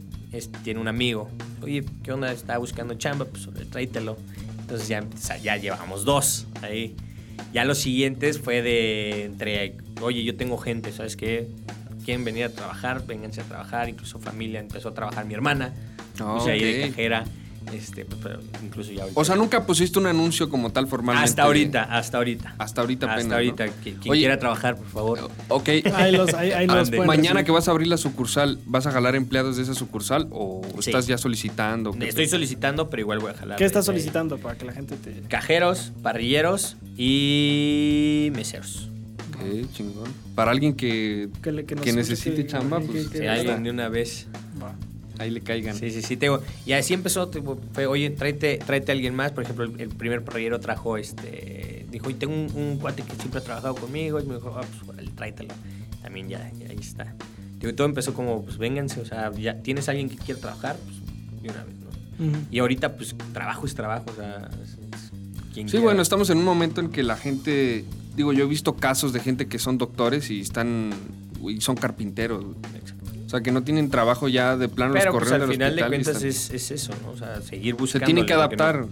[0.63, 1.30] tiene un amigo.
[1.62, 2.32] Oye, ¿qué onda?
[2.32, 4.17] Está buscando chamba, pues tráetelo.
[4.62, 5.04] Entonces ya,
[5.41, 6.96] ya llevamos dos ahí.
[7.52, 11.48] Ya los siguientes fue de entre, oye, yo tengo gente, ¿sabes qué?
[12.06, 15.74] Quieren venir a trabajar, vénganse a trabajar, incluso familia, empezó a trabajar mi hermana,
[16.19, 17.26] Ah, puse ahí de cajera,
[17.71, 19.19] este, pues, pero incluso ya ahorita.
[19.19, 21.30] O sea, nunca pusiste un anuncio como tal formalmente.
[21.30, 22.56] hasta ahorita, hasta ahorita.
[22.58, 23.71] Hasta ahorita Hasta apenas, ahorita, ¿no?
[23.84, 25.30] que- quien Oye, quiera trabajar, por favor.
[25.49, 25.69] Ok.
[25.95, 27.45] Ahí los, ahí, los Mañana recibir.
[27.45, 30.89] que vas a abrir la sucursal, ¿vas a jalar empleados de esa sucursal o Sí.
[30.89, 31.91] estás ya solicitando?
[31.93, 33.58] ¿Qué- Estoy solicitando, pero igual voy a jalar.
[33.58, 35.21] ¿Qué estás solicitando para que la gente te...
[35.30, 38.89] Cajeros, parrilleros y meseros.
[39.30, 40.12] Ok, chingón.
[40.36, 43.17] Para alguien que, Que, le- que nos que escuche, necesite que- chamba, que- pues que-
[43.17, 44.28] Si que- alguien de una vez.
[44.62, 44.73] Va.
[45.19, 45.76] Ahí le caigan.
[45.76, 46.17] Sí, sí, sí.
[46.17, 47.28] Te digo, y así empezó.
[47.30, 49.32] tipo, fue, oye, tráete, tráete a alguien más.
[49.32, 51.86] Por ejemplo, el, el primer parrillero trajo este.
[51.91, 54.19] Dijo, y tengo un, un cuate que siempre ha trabajado conmigo.
[54.19, 55.54] Y me dijo, ah, pues órale, tráetelo.
[56.02, 57.13] También ya, ya ahí está.
[57.60, 58.99] Digo, y todo empezó como, pues vénganse.
[59.02, 60.97] O sea, ya tienes a alguien que quiere trabajar, pues
[61.43, 62.38] de una vez, ¿no?
[62.52, 64.06] Y ahorita, pues trabajo es trabajo.
[64.12, 65.12] O sea, es- es-
[65.54, 65.84] quien Sí, quiera.
[65.86, 69.19] bueno, estamos en un momento en que la gente, digo, yo he visto casos de
[69.19, 70.89] gente que son doctores y están,
[71.47, 72.43] y son carpinteros.
[72.76, 73.03] Exacto.
[73.34, 75.58] O sea, que no tienen trabajo ya de plano Pero los pues, correos al del
[75.58, 77.13] final de cuentas es, es eso, ¿no?
[77.13, 78.06] O sea, seguir Se buscando.
[78.06, 78.86] tienen que adaptar.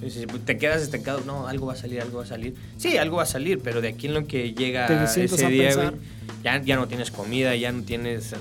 [0.00, 2.26] Sí, sí, sí, pues, te quedas estancado, no, algo va a salir, algo va a
[2.26, 2.54] salir.
[2.78, 5.74] Sí, algo va a salir, pero de aquí en lo que llega ese a día,
[5.74, 5.90] güey,
[6.42, 8.32] ya, ya no tienes comida, ya no tienes...
[8.32, 8.36] eh,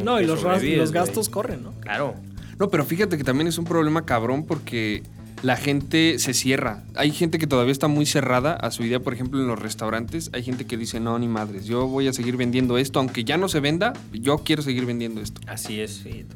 [0.00, 0.92] No, y los, los güey.
[0.92, 1.72] gastos corren, ¿no?
[1.80, 2.14] Claro.
[2.56, 5.02] No, pero fíjate que también es un problema cabrón porque
[5.42, 6.84] la gente se cierra.
[6.94, 10.30] Hay gente que todavía está muy cerrada a su idea, por ejemplo, en los restaurantes.
[10.32, 13.36] Hay gente que dice, no, ni madres, yo voy a seguir vendiendo esto, aunque ya
[13.36, 15.40] no se venda, yo quiero seguir vendiendo esto.
[15.46, 16.26] Así es, sí,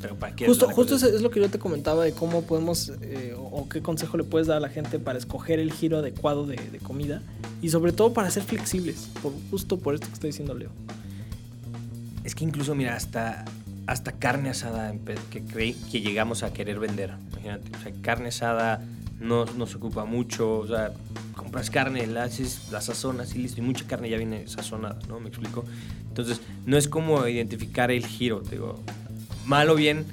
[0.00, 0.46] pero ¿para qué?
[0.46, 1.06] Justo, Es la justo cosa.
[1.08, 4.16] es, es lo que yo te comentaba de cómo podemos eh, o, o qué consejo
[4.16, 7.22] le puedes dar a la gente para escoger el giro adecuado de, de comida
[7.60, 10.70] y sobre todo para ser flexibles, por, justo por esto que está diciendo Leo.
[12.24, 13.44] Es que incluso, mira, hasta,
[13.86, 14.94] hasta carne asada
[15.30, 17.14] que creí que llegamos a querer vender.
[17.32, 18.84] Imagínate, o sea, carne asada
[19.20, 20.92] no, no se ocupa mucho, o sea,
[21.34, 25.20] compras carne, la haces, la sazonas y listo, y mucha carne ya viene sazonada, ¿no?
[25.20, 25.64] ¿Me explico?
[26.08, 28.80] Entonces, no es como identificar el giro, digo,
[29.46, 30.04] mal o bien,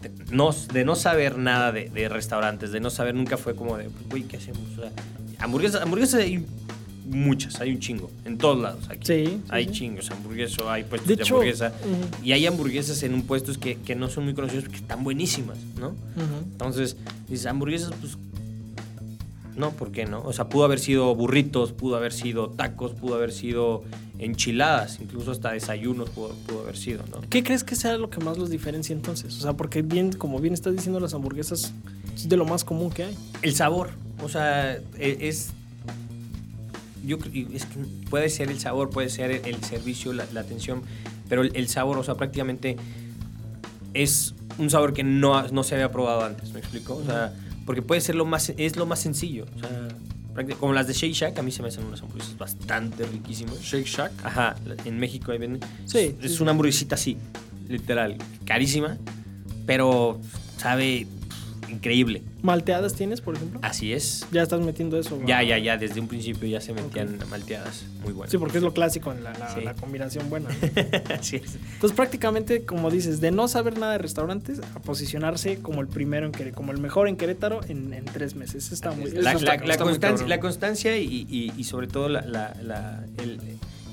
[0.00, 3.90] de no, de no saber nada de, restaurantes, de no saber, nunca fue como de,
[3.90, 4.62] pues, güey, ¿qué hacemos?
[4.78, 4.92] O sea,
[5.40, 6.22] hamburguesas, hamburguesas
[7.08, 9.06] muchas, hay un chingo, en todos lados aquí.
[9.06, 9.70] Sí, hay sí.
[9.72, 11.72] chingos, hamburguesas, hay puestos De hamburguesa.
[11.82, 12.24] ujú.
[12.24, 15.58] Y hay hamburguesas en un puestos que, que no son muy conocidos porque están buenísimas,
[15.78, 15.88] ¿no?
[15.88, 15.96] Ujú.
[16.52, 16.96] Entonces,
[17.28, 18.16] dices, hamburguesas, pues.
[19.56, 20.20] No, ¿por qué no?
[20.22, 23.84] O sea, pudo haber sido burritos, pudo haber sido tacos, pudo haber sido
[24.18, 27.22] enchiladas, incluso hasta desayunos pudo, pudo haber sido, ¿no?
[27.30, 29.34] ¿Qué crees que sea lo que más los diferencia entonces?
[29.38, 31.72] O sea, porque bien, como bien estás diciendo, las hamburguesas
[32.14, 33.16] es de lo más común que hay.
[33.40, 33.90] El sabor,
[34.22, 35.50] o sea, e- es.
[37.06, 37.16] Yo
[37.52, 37.78] es que
[38.10, 40.82] puede ser el sabor, puede ser el, el servicio, la, la atención,
[41.28, 42.76] pero el, el sabor, o sea, prácticamente
[43.94, 46.96] es un sabor que no, no se había probado antes, ¿me explico?
[46.96, 47.32] O sea,
[47.64, 49.88] porque puede ser lo más, es lo más sencillo, o sea,
[50.60, 53.58] como las de Shake Shack, a mí se me hacen unas hamburguesas bastante riquísimas.
[53.62, 54.12] Shake Shack.
[54.22, 55.60] Ajá, en México ahí venden.
[55.86, 57.16] Sí, es, sí, una hamburguesita así,
[57.68, 58.98] literal, carísima,
[59.64, 60.20] pero
[60.58, 61.06] sabe
[61.68, 62.22] increíble.
[62.42, 63.60] ¿Malteadas tienes, por ejemplo?
[63.62, 64.26] Así es.
[64.32, 65.20] Ya estás metiendo eso.
[65.26, 67.84] Ya, ya, ya, desde un principio ya se metían malteadas.
[68.02, 68.30] Muy buenas.
[68.30, 69.60] Sí, porque es lo clásico en la, la- Sí.
[69.62, 70.48] la combinación buena.
[70.50, 71.14] ¿no?
[71.18, 71.56] Así es.
[71.74, 76.26] Entonces, prácticamente, como dices, de no saber nada de restaurantes a posicionarse como el primero
[76.26, 78.72] en Querétaro, como el mejor en Querétaro en, en tres meses.
[78.72, 82.22] Está muy La, la- está- muy constancia, la constancia y, y- y sobre todo la,
[82.22, 83.40] la- la- el,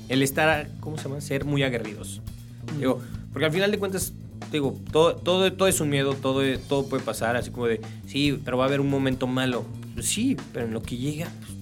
[0.08, 1.20] el estar, ¿cómo se llama?
[1.20, 2.20] Ser muy aguerridos.
[2.74, 2.78] Mm.
[2.78, 3.00] Digo,
[3.32, 4.12] porque al final de cuentas,
[4.54, 8.40] digo, todo, todo, todo es un miedo, todo, todo puede pasar, así como de, sí,
[8.44, 9.64] pero va a haber un momento malo.
[10.00, 11.52] Sí, pero en lo que llega, pues,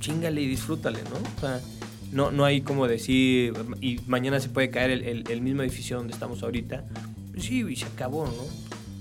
[0.00, 1.16] chingale y disfrútale, ¿no?
[1.36, 1.60] O sea,
[2.12, 6.42] no, no hay como decir, y mañana se puede caer el, mismo edificio donde estamos
[6.42, 6.84] ahorita.
[7.38, 8.44] Sí, y se acabó, ¿no?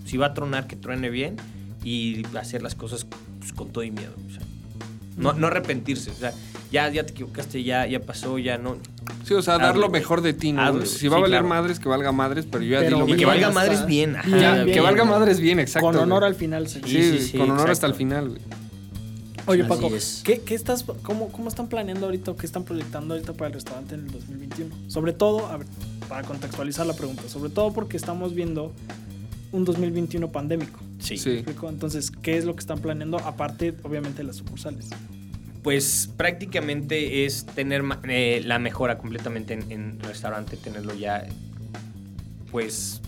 [0.05, 1.35] Si va a tronar, que truene bien
[1.83, 3.05] y hacer las cosas
[3.39, 4.13] pues, con todo y miedo.
[5.17, 6.33] no, no arrepentirse, o sea,
[6.71, 8.77] ya, ya te equivocaste, ya, ya pasó, ya no.
[9.25, 10.61] Sí, o sea, dar lo mejor de ti, ¿no?
[10.61, 11.47] Hazlo, Si va sí, a valer claro.
[11.47, 13.33] madres, que valga madres, pero yo ya Pero- di lo Y que mejor.
[13.33, 14.73] valga hasta- madres bien, ajá, bien, Ya, bien.
[14.75, 15.87] que valga madres bien, exacto.
[15.87, 16.29] Con honor güey.
[16.31, 16.67] al final.
[16.67, 16.81] sí.
[16.85, 18.41] Sí, Sí, sí, sí, con honor hasta el final, güey.
[19.47, 20.21] Oye, Así Paco, es.
[20.23, 23.53] ¿qué, qué estás, cómo, ¿cómo están planeando ahorita o qué están proyectando ahorita para el
[23.55, 24.75] restaurante en el 2021?
[24.87, 25.67] Sobre todo, a ver,
[26.07, 28.71] para contextualizar la pregunta, sobre todo porque estamos viendo
[29.51, 30.79] un 2021 pandémico.
[30.99, 31.17] Sí.
[31.17, 31.29] Sí.
[31.29, 31.69] ¿me explico?
[31.69, 33.17] Entonces, ¿qué es lo que están planeando?
[33.17, 34.89] Aparte, obviamente, de las sucursales.
[35.63, 41.27] Pues prácticamente es tener eh, la mejora completamente en, en restaurante, tenerlo ya,
[42.51, 43.01] pues,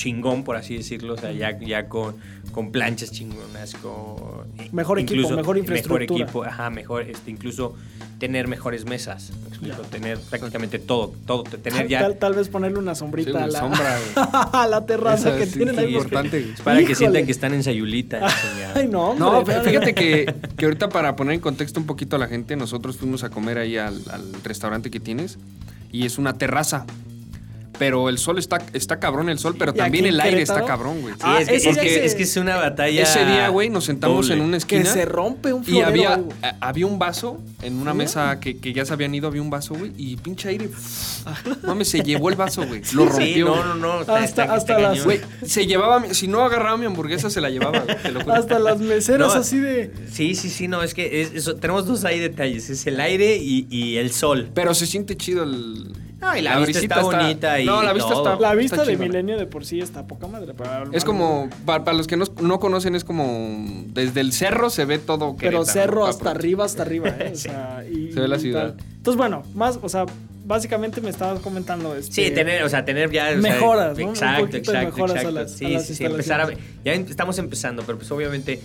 [0.00, 2.16] chingón, por así decirlo, o sea, ya, ya con,
[2.52, 4.48] con planchas chingonas, con...
[4.72, 6.06] Mejor equipo, mejor infraestructura.
[6.06, 7.74] Mejor equipo, ajá, mejor, este, incluso
[8.18, 9.82] tener mejores mesas, ¿me explico?
[9.82, 12.00] tener prácticamente todo, todo, tener ya...
[12.00, 14.26] Tal, tal vez ponerle una sombrita Sí, a, la, sombra, güey.
[14.52, 15.94] a la terraza Esa que sí, tienen sí, ahí.
[15.94, 16.54] importante.
[16.64, 18.26] Para que sientan que están en Sayulita.
[18.74, 19.24] Ay, no, hombre.
[19.26, 22.56] No, no, fíjate que, que ahorita para poner en contexto un poquito a la gente,
[22.56, 25.36] nosotros fuimos a comer ahí al, al restaurante que tienes
[25.92, 26.86] y es una terraza.
[27.80, 31.00] Pero el sol está, está cabrón el sol, pero ¿Y también el aire está cabrón,
[31.00, 31.14] güey.
[31.14, 33.02] Sí, Ah, es, que, es, que, es que es una batalla.
[33.02, 34.38] Ese día, güey, nos sentamos doble.
[34.38, 34.84] en una Que esquina.
[34.92, 36.28] se rompe un Y había, algo.
[36.60, 37.96] había un vaso en una ¿Sí?
[37.98, 40.68] mesa que, que ya se habían ido, había un vaso, güey, y pinche aire.
[41.62, 42.82] Mames, se llevó el vaso, güey.
[42.92, 43.26] Lo rompió.
[43.26, 43.92] Sí, no, no, no.
[44.00, 45.02] Hasta- está- hasta las-.
[45.02, 48.20] Güey, se llevaba, mi- si no agarraba mi hamburguesa, se la llevaba, güey, te lo
[48.20, 48.34] juro.
[48.34, 49.40] Hasta las meseras No.
[49.40, 49.90] así de.
[50.12, 53.36] Sí, sí, sí, no, es que es- eso- tenemos dos ahí detalles, es el aire
[53.36, 54.50] y, y el sol.
[54.54, 55.94] Pero se siente chido el.
[56.20, 58.32] No, y la, vista brisita está bonita y No, la vista todo.
[58.34, 58.40] está.
[58.40, 59.08] La vista está de chingona.
[59.08, 60.52] Milenio de por sí está poca madre.
[60.56, 64.68] pero- Es como, para, para los que no, no conocen, es como desde el cerro
[64.70, 65.34] se ve todo.
[65.38, 67.30] Pero cerro hasta arriba, hasta arriba, ¿eh?
[67.32, 68.74] O sea, y- Se ve la ciudad.
[68.76, 68.84] tal.
[68.96, 70.04] Entonces, bueno, más, o sea,
[70.44, 71.94] básicamente me estabas comentando.
[71.96, 73.24] Este, Sí, tener, o sea, tener ya...
[73.28, 75.30] o sea, Mejoras, Exacto, exacto, mejoras a exacto.
[75.40, 76.48] las- a sí, las sí, sí, empezar a...
[76.84, 78.60] Ya estamos empezando, pero pues obviamente,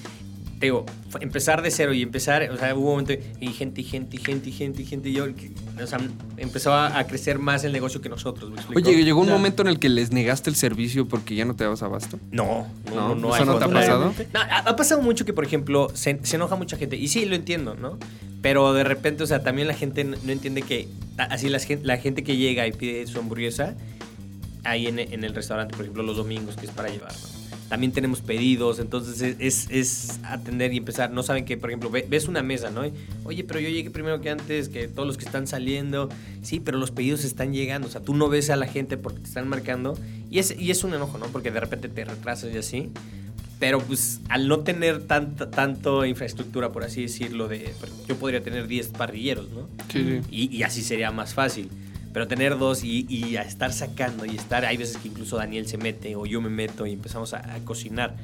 [0.59, 0.85] te digo,
[1.19, 4.19] empezar de cero y empezar, o sea, hubo un momento y gente, y gente, y
[4.19, 5.51] gente, y gente, y gente, y yo, que-
[5.83, 5.99] o sea,
[6.37, 8.57] empezó a, a crecer más el negocio que nosotros, ¿me?
[8.75, 11.65] Oye, llegó un momento en el que les negaste el servicio porque ya no te
[11.65, 12.19] dabas abasto.
[12.31, 13.35] No, no, No, no, no.
[13.35, 14.13] ¿eso no te ha pasado?
[14.33, 16.95] No, ha, ha pasado mucho que, por ejemplo, se, se enoja mucha gente.
[16.95, 17.97] Y sí, lo entiendo, ¿no?
[18.41, 20.87] Pero de repente, o sea, también la gente no entiende que
[21.17, 23.75] así la, la gente que llega y pide su hamburguesa,
[24.63, 27.34] ahí en, en el restaurante, por ejemplo, los domingos, que es para llevar, ¿no?
[27.69, 31.09] También tenemos pedidos, entonces es, es, atender y empezar.
[31.11, 32.83] No saben que, por ejemplo, ve- ves una mesa, ¿no?
[33.23, 36.09] Oye, pero yo llegué primero que antes, que todos los que están saliendo.
[36.43, 37.87] Sí, pero los pedidos están llegando.
[37.87, 39.97] O sea, tú no ves a la gente porque te están marcando.
[40.29, 41.25] Y es, y es un enojo, ¿no?
[41.27, 42.89] Porque de repente te retrasas y así.
[43.57, 47.73] Pero pues al no tener tanta tanto infraestructura, por así decirlo, de
[48.07, 49.67] yo podría tener 10 parrilleros, ¿no?
[49.91, 50.21] Sí, sí.
[50.29, 51.69] Y, y así sería más fácil.
[52.15, 55.67] Pero tener dos y, y a estar sacando y estar, hay veces que incluso Daniel
[55.67, 58.15] se mete o yo me meto y empezamos a, a cocinar.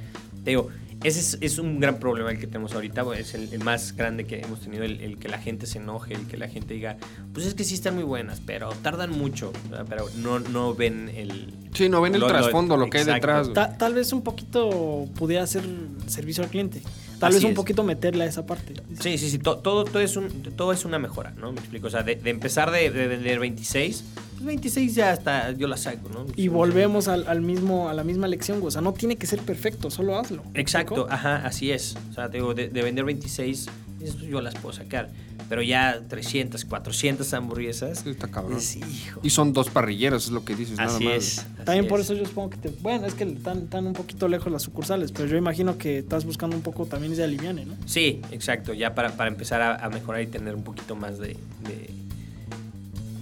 [0.45, 0.69] Te digo,
[1.03, 4.25] ese es, es un gran problema el que tenemos ahorita, es el, el más grande
[4.25, 6.97] que hemos tenido, el, el que la gente se enoje, el que la gente diga,
[7.33, 9.85] pues es que sí están muy buenas, pero tardan mucho, ¿verdad?
[9.89, 11.53] pero no, no ven el...
[11.73, 13.51] Sí, no ven el Lo- trasfondo, lo, que hay detrás.
[13.53, 15.63] Ta- tal vez un poquito pudiera ser
[16.07, 16.81] servicio al cliente.
[17.19, 17.55] Tal Así vez un es.
[17.55, 18.73] poquito meterle a esa parte.
[18.99, 21.51] Sí, sí, sí, to- todo, todo, es, un, todo es una mejora, ¿no?
[21.51, 24.03] Me explico, o sea, de, de empezar de, de vender 26,
[24.41, 26.25] pues 26 ya hasta yo la saco, ¿no?
[26.35, 28.69] Y volvemos al, al mismo, a la misma lección, güey.
[28.69, 30.43] O sea, no tiene que ser perfecto, solo hazlo.
[30.53, 31.95] ¿Me Exacto, ajá, así es.
[32.09, 33.67] O sea, te digo, de, de vender 26,
[33.99, 35.09] dices, pues, yo las puedo sacar.
[35.49, 37.99] Pero ya 300, 400 hamburguesas.
[38.05, 38.57] Sí, Está cabrón.
[38.57, 39.19] es, hijo.
[39.21, 41.15] Y son dos parrilleros, es lo que dices, nada Así más.
[41.15, 41.39] es.
[41.39, 42.05] así También por es.
[42.05, 42.69] eso yo supongo que te...
[42.81, 46.23] Bueno, es que están, están un poquito lejos las sucursales, pero yo imagino que estás
[46.23, 47.73] buscando un poco también de aliviane, ¿no?
[47.85, 51.35] Sí, exacto, ya para, para empezar a, a mejorar y tener un poquito más de,
[51.67, 51.89] de,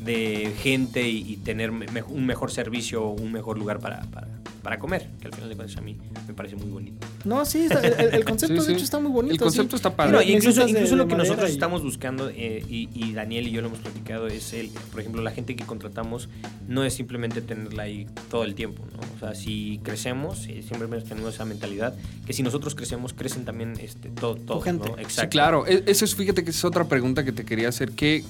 [0.04, 4.28] de gente y, y tener me- un mejor servicio, un mejor lugar para, para,
[4.64, 5.98] para comer, que al final de cuentas a mí
[6.28, 7.06] me parece muy bonito.
[7.26, 8.72] No, sí, está- el, concepto Sí, de sí.
[8.74, 9.34] hecho está muy bonito.
[9.34, 9.76] El concepto sí.
[9.78, 10.24] está padre.
[10.32, 13.52] Incluso, de- incluso lo de que nosotros y- estamos buscando, eh, y, y Daniel y
[13.52, 16.30] yo lo hemos platicado, es el, por ejemplo, la gente que contratamos
[16.68, 19.00] no es simplemente tenerla ahí todo el tiempo, ¿no?
[19.16, 21.94] O sea, si crecemos, eh, siempre tenemos esa mentalidad,
[22.26, 24.88] que si nosotros crecemos, crecen también este, todo, todo, gente.
[24.90, 24.96] ¿no?
[24.96, 25.22] Sí, Exacto.
[25.24, 25.68] Sí, claro.
[25.68, 28.24] E- Eso es, fíjate que esa es otra pregunta que te quería hacer, que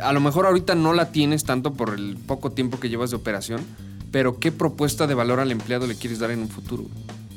[0.00, 3.16] a lo mejor ahorita no la tienes tanto por el poco tiempo que llevas de
[3.16, 3.60] operación,
[4.10, 6.84] pero ¿qué propuesta de valor al empleado le quieres dar en un futuro?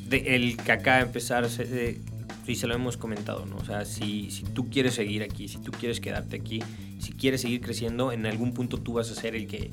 [0.10, 2.00] De- el que acá empezar, se- de-
[2.46, 3.58] sí se lo hemos comentado, ¿no?
[3.58, 6.62] O sea, si, si tú quieres seguir aquí, si tú quieres quedarte aquí,
[7.00, 9.70] si quieres seguir creciendo, en algún punto tú vas a ser el que,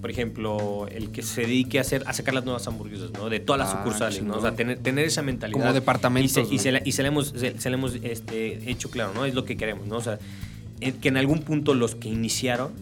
[0.00, 3.28] por ejemplo, el que se dedique a hacer, a sacar las nuevas hamburguesas, ¿no?
[3.28, 4.32] De todas las Ah, sucursales, ¿no?
[4.32, 4.42] O chingón.
[4.50, 5.60] sea, tener, tener esa mentalidad.
[5.60, 7.94] Como departamentos, Y se, y se la, y se la hemos, se, se la hemos
[8.02, 9.24] este, hecho claro, ¿no?
[9.24, 9.96] Es lo que queremos, ¿no?
[9.96, 10.18] O sea,
[10.80, 12.72] que en algún punto los que iniciaron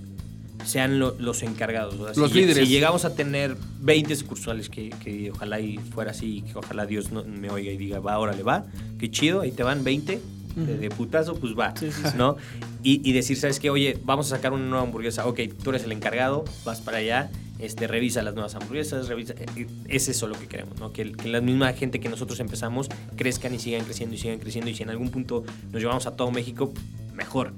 [0.64, 1.94] sean lo- los encargados.
[1.94, 2.66] o sea, Los si, líderes.
[2.66, 7.12] Si llegamos a tener 20 sucursales, que, que ojalá y fuera así, que ojalá Dios
[7.12, 8.64] no, me oiga y diga, va, órale, va,
[8.98, 10.20] qué chido, ahí te van 20
[10.56, 10.80] de, Ujú.
[10.80, 12.16] de putazo, pues va, Sí, sí, sí.
[12.16, 12.36] ¿no?
[12.82, 13.70] Y, y decir, ¿sabes qué?
[13.70, 17.30] Oye, vamos a sacar una nueva hamburguesa, ok, tú eres el encargado, vas para allá,
[17.60, 20.92] este, revisa las nuevas hamburguesas, revisa, eh, eh, es eso lo que queremos, ¿no?
[20.92, 24.70] Que, que la misma gente que nosotros empezamos crezcan y sigan creciendo y sigan creciendo
[24.70, 26.72] y si en algún punto nos llevamos a todo México,
[27.14, 27.52] mejor.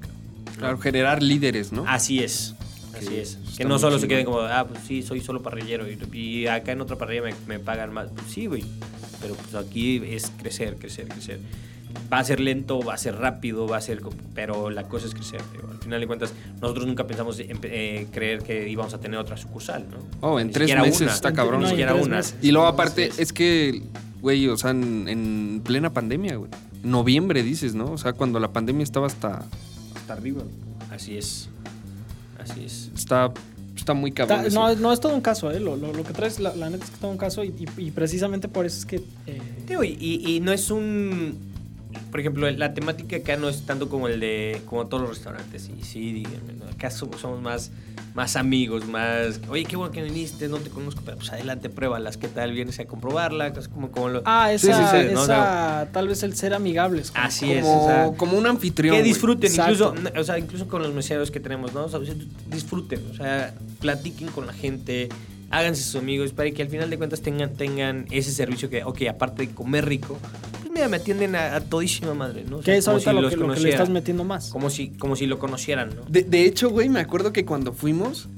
[0.58, 1.84] Claro, generar líderes, ¿no?
[1.86, 2.54] Así es.
[2.96, 3.38] Así Sí, es.
[3.44, 6.46] está Que no solo se queden como, ah, pues sí, soy solo parrillero y, y
[6.48, 8.08] acá en otra parrilla me, me pagan más.
[8.10, 8.64] Pues sí, güey.
[9.20, 11.40] Pero pues aquí es crecer, crecer, crecer.
[12.12, 14.00] va a ser lento, va a ser rápido, va a ser...
[14.34, 15.40] Pero la cosa es crecer.
[15.52, 15.68] digo.
[15.70, 19.36] Al final de cuentas, nosotros nunca pensamos en eh, creer que íbamos a tener otra
[19.36, 19.98] sucursal, ¿no?
[20.20, 21.12] Oh, en Ni tres meses una.
[21.12, 21.60] está cabrón.
[21.60, 22.16] no, Ni siquiera tres una.
[22.16, 22.36] meses.
[22.42, 23.18] Y luego aparte, es.
[23.18, 23.82] es que,
[24.20, 26.50] güey, o sea, en, en plena pandemia, güey.
[26.82, 27.90] Noviembre dices, ¿no?
[27.92, 29.44] O sea, cuando la pandemia estaba hasta,
[30.08, 30.42] hasta arriba.
[30.90, 31.48] Así es.
[32.38, 32.90] Así es.
[32.94, 33.30] Está,
[33.76, 34.46] está muy cabrón.
[34.54, 35.60] No, no es todo un caso, ¿eh?
[35.60, 37.48] Lo, lo- lo que traes, la, la neta es que es todo un caso y,
[37.76, 38.96] y- y precisamente por eso es que...
[39.26, 41.47] eh, Digo, y- y no es un.
[42.10, 44.60] Por ejemplo, la temática acá no es tanto como el de.
[44.66, 45.70] como todos los restaurantes.
[45.78, 46.66] Y sí, díganme, ¿no?
[46.66, 47.70] acá somos, somos más,
[48.14, 49.40] más amigos, más.
[49.48, 52.16] Oye, qué bueno que viniste, no te conozco, pero pues adelante, pruébalas.
[52.16, 52.52] ¿Qué tal?
[52.52, 53.48] Vienes a comprobarla.
[53.48, 54.22] Es como, como lo.
[54.24, 57.10] ah, Sí, esa, sí, sí, no, esa tal vez el ser amigables.
[57.10, 57.62] como- Así es.
[57.64, 58.94] como, o sea, como un anfitrión.
[58.96, 61.84] que disfruten, incluso, o sea, incluso con los meseros que tenemos, ¿no?
[61.84, 62.00] O sea,
[62.48, 65.08] disfruten, o sea, platiquen con la gente,
[65.50, 69.02] háganse sus amigos para que al final de cuentas tengan, tengan ese servicio que, ok,
[69.10, 70.18] aparte de comer rico,
[70.78, 72.58] mira, me atienden a, a todísima madre, ¿no?
[72.58, 73.90] O sea, Que es como ahorita si lo los que, lo que le conociera, estás
[73.90, 74.48] metiendo más.
[74.50, 76.02] Como si, como si lo conocieran, ¿no?
[76.08, 78.28] De, de hecho, güey, me acuerdo que cuando fuimos,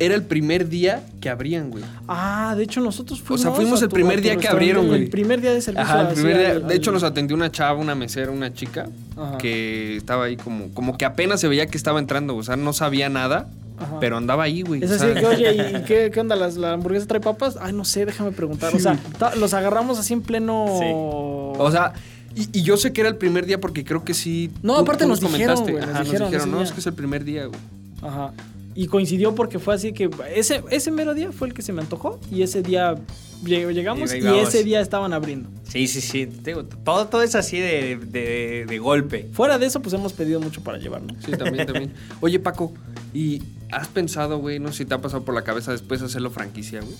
[0.00, 1.82] era el primer día que abrían, güey.
[2.06, 3.42] Ah, de hecho nosotros fuimos...
[3.42, 5.02] sea, fuimos el primer día que abrieron, güey.
[5.02, 5.84] El primer día de servicio.
[5.84, 6.50] Ajá, el primer día.
[6.52, 9.38] al- De hecho, al- nos atendió una chava, una mesera, una chica, Ajá.
[9.38, 12.72] que estaba ahí como, como que apenas se veía que estaba entrando, o sea, no
[12.72, 13.48] sabía nada,
[13.80, 14.00] Ajá.
[14.00, 14.82] pero andaba ahí, güey.
[14.82, 16.34] Es así que, oye, ¿y qué, qué onda?
[16.36, 17.56] ¿Las, ¿La hamburguesa trae papas?
[17.60, 18.74] Ay, no sé, déjame preguntar.
[18.74, 18.98] O sea,
[19.36, 20.64] los agarramos así en pleno...
[20.66, 21.92] O sea,
[22.34, 24.50] y, y yo sé que era el primer día porque creo que sí.
[24.62, 26.66] No, aparte nos dijeron, güey, nos Ajá, nos dijeron dijeron, ese no, día".
[26.66, 27.58] es que es el primer día, güey.
[28.02, 28.32] Ajá.
[28.80, 31.82] Y coincidió porque fue así que ese, ese mero día fue el que se me
[31.82, 32.94] antojó y ese día
[33.42, 35.48] lleg- llegamos Y ese día estaban abriendo.
[35.64, 36.26] Sí, sí, sí.
[36.26, 39.28] te digo, todo, todo es así de, de, de golpe.
[39.32, 41.16] Fuera de eso, pues hemos pedido mucho para llevarnos.
[41.24, 41.92] Sí, también, también.
[42.20, 42.72] Oye, Paco,
[43.12, 46.30] ¿y has pensado, güey, no sé si te ha pasado por la cabeza después hacerlo
[46.30, 46.94] franquicia, güey?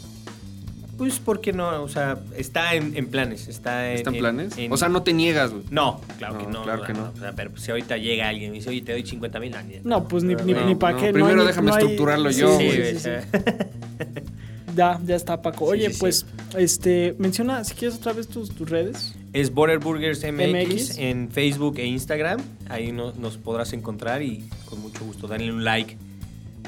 [0.99, 1.83] Pues, ¿por qué no?
[1.83, 3.47] O sea, está en, en planes.
[3.49, 4.59] Está en, ¿Están planes?
[4.59, 5.63] en- O sea, no te niegas, güey.
[5.71, 6.63] No, claro que No, no.
[6.65, 7.13] claro que no.
[7.15, 10.07] O sea, pero si ahorita llega alguien y dice, oye, te doy 50 mil, No,
[10.09, 11.13] pues ni, ni, No, ni para no, qué.
[11.13, 12.95] primero hay déjame hay- estructurarlo Sí, yo, sí, güey.
[12.95, 13.11] sí, sí.
[14.77, 15.65] Ya, ya está, Paco.
[15.65, 16.01] Oye, sí, sí.
[16.01, 16.27] pues,
[16.57, 19.15] este, menciona, si quieres otra vez tus, tus redes.
[19.33, 20.99] Es Border Burgers MX, MX.
[20.99, 22.41] en Facebook e Instagram.
[22.69, 25.97] Ahí no- nos podrás encontrar y con mucho gusto darle un like.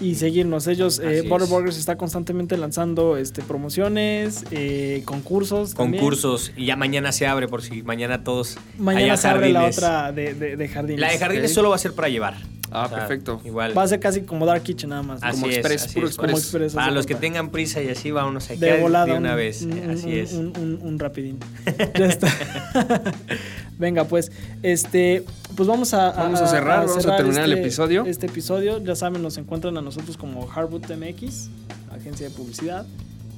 [0.00, 0.66] Y seguirnos.
[0.66, 1.50] Ellos, eh, Así Border es.
[1.50, 5.74] Burgers está constantemente lanzando este, promociones, eh, concursos.
[5.74, 6.00] también.
[6.00, 6.52] Concursos.
[6.56, 8.56] Y ya mañana se abre por si mañana todos.
[8.78, 11.00] Mañana se abre la otra de, de, de jardines.
[11.00, 12.36] La de jardines solo va a ser para llevar.
[12.72, 13.40] Ah, perfecto.
[13.44, 13.76] Igual.
[13.76, 15.22] Va a ser casi como Dark Kitchen nada más.
[15.22, 16.12] Así como es, express, así puro es.
[16.12, 16.30] express.
[16.30, 19.06] Como express, Para los que tengan prisa y así vámonos a de volada.
[19.06, 19.62] de una un- vez.
[19.62, 20.32] un- así un- es.
[20.32, 21.38] Un, un- un rapidín.
[21.98, 22.28] ya está.
[23.78, 24.30] Venga, pues,
[24.62, 25.24] este,
[25.56, 28.04] pues vamos a, Vamos a cerrar, vamos a terminar el este- episodio.
[28.06, 31.48] Este episodio, ya saben, nos encuentran a nosotros como Harwood MX,
[31.90, 32.86] agencia de publicidad.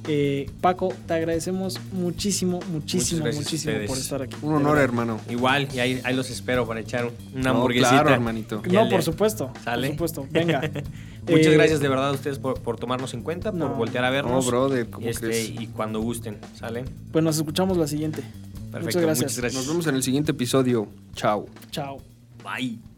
[0.07, 4.35] Eh, Paco, te agradecemos muchísimo, muchísimo, muchísimo por estar aquí.
[4.41, 5.19] Un honor, hermano.
[5.29, 7.89] Igual, y ahí, ahí los espero para echar una No, hamburguesita.
[7.89, 8.61] claro, hermanito.
[8.69, 9.51] No, por supuesto.
[9.63, 9.87] ¿Sale?
[9.93, 10.27] Por supuesto.
[10.31, 10.59] Venga.
[11.27, 13.75] Muchas Eh, gracias de verdad a ustedes por, por tomarnos en cuenta, por No.
[13.75, 14.45] voltear a No, vernos.
[14.45, 15.49] brother, ¿cómo y, este, crees?
[15.49, 16.83] y cuando gusten, ¿sale?
[17.13, 18.21] Pues nos escuchamos la siguiente.
[18.71, 19.23] Perfecto, Muchas gracias.
[19.31, 19.61] muchas gracias.
[19.61, 20.87] Nos vemos en el siguiente episodio.
[21.15, 21.45] Chao.
[21.71, 21.99] Chao.
[22.43, 22.92] Bye.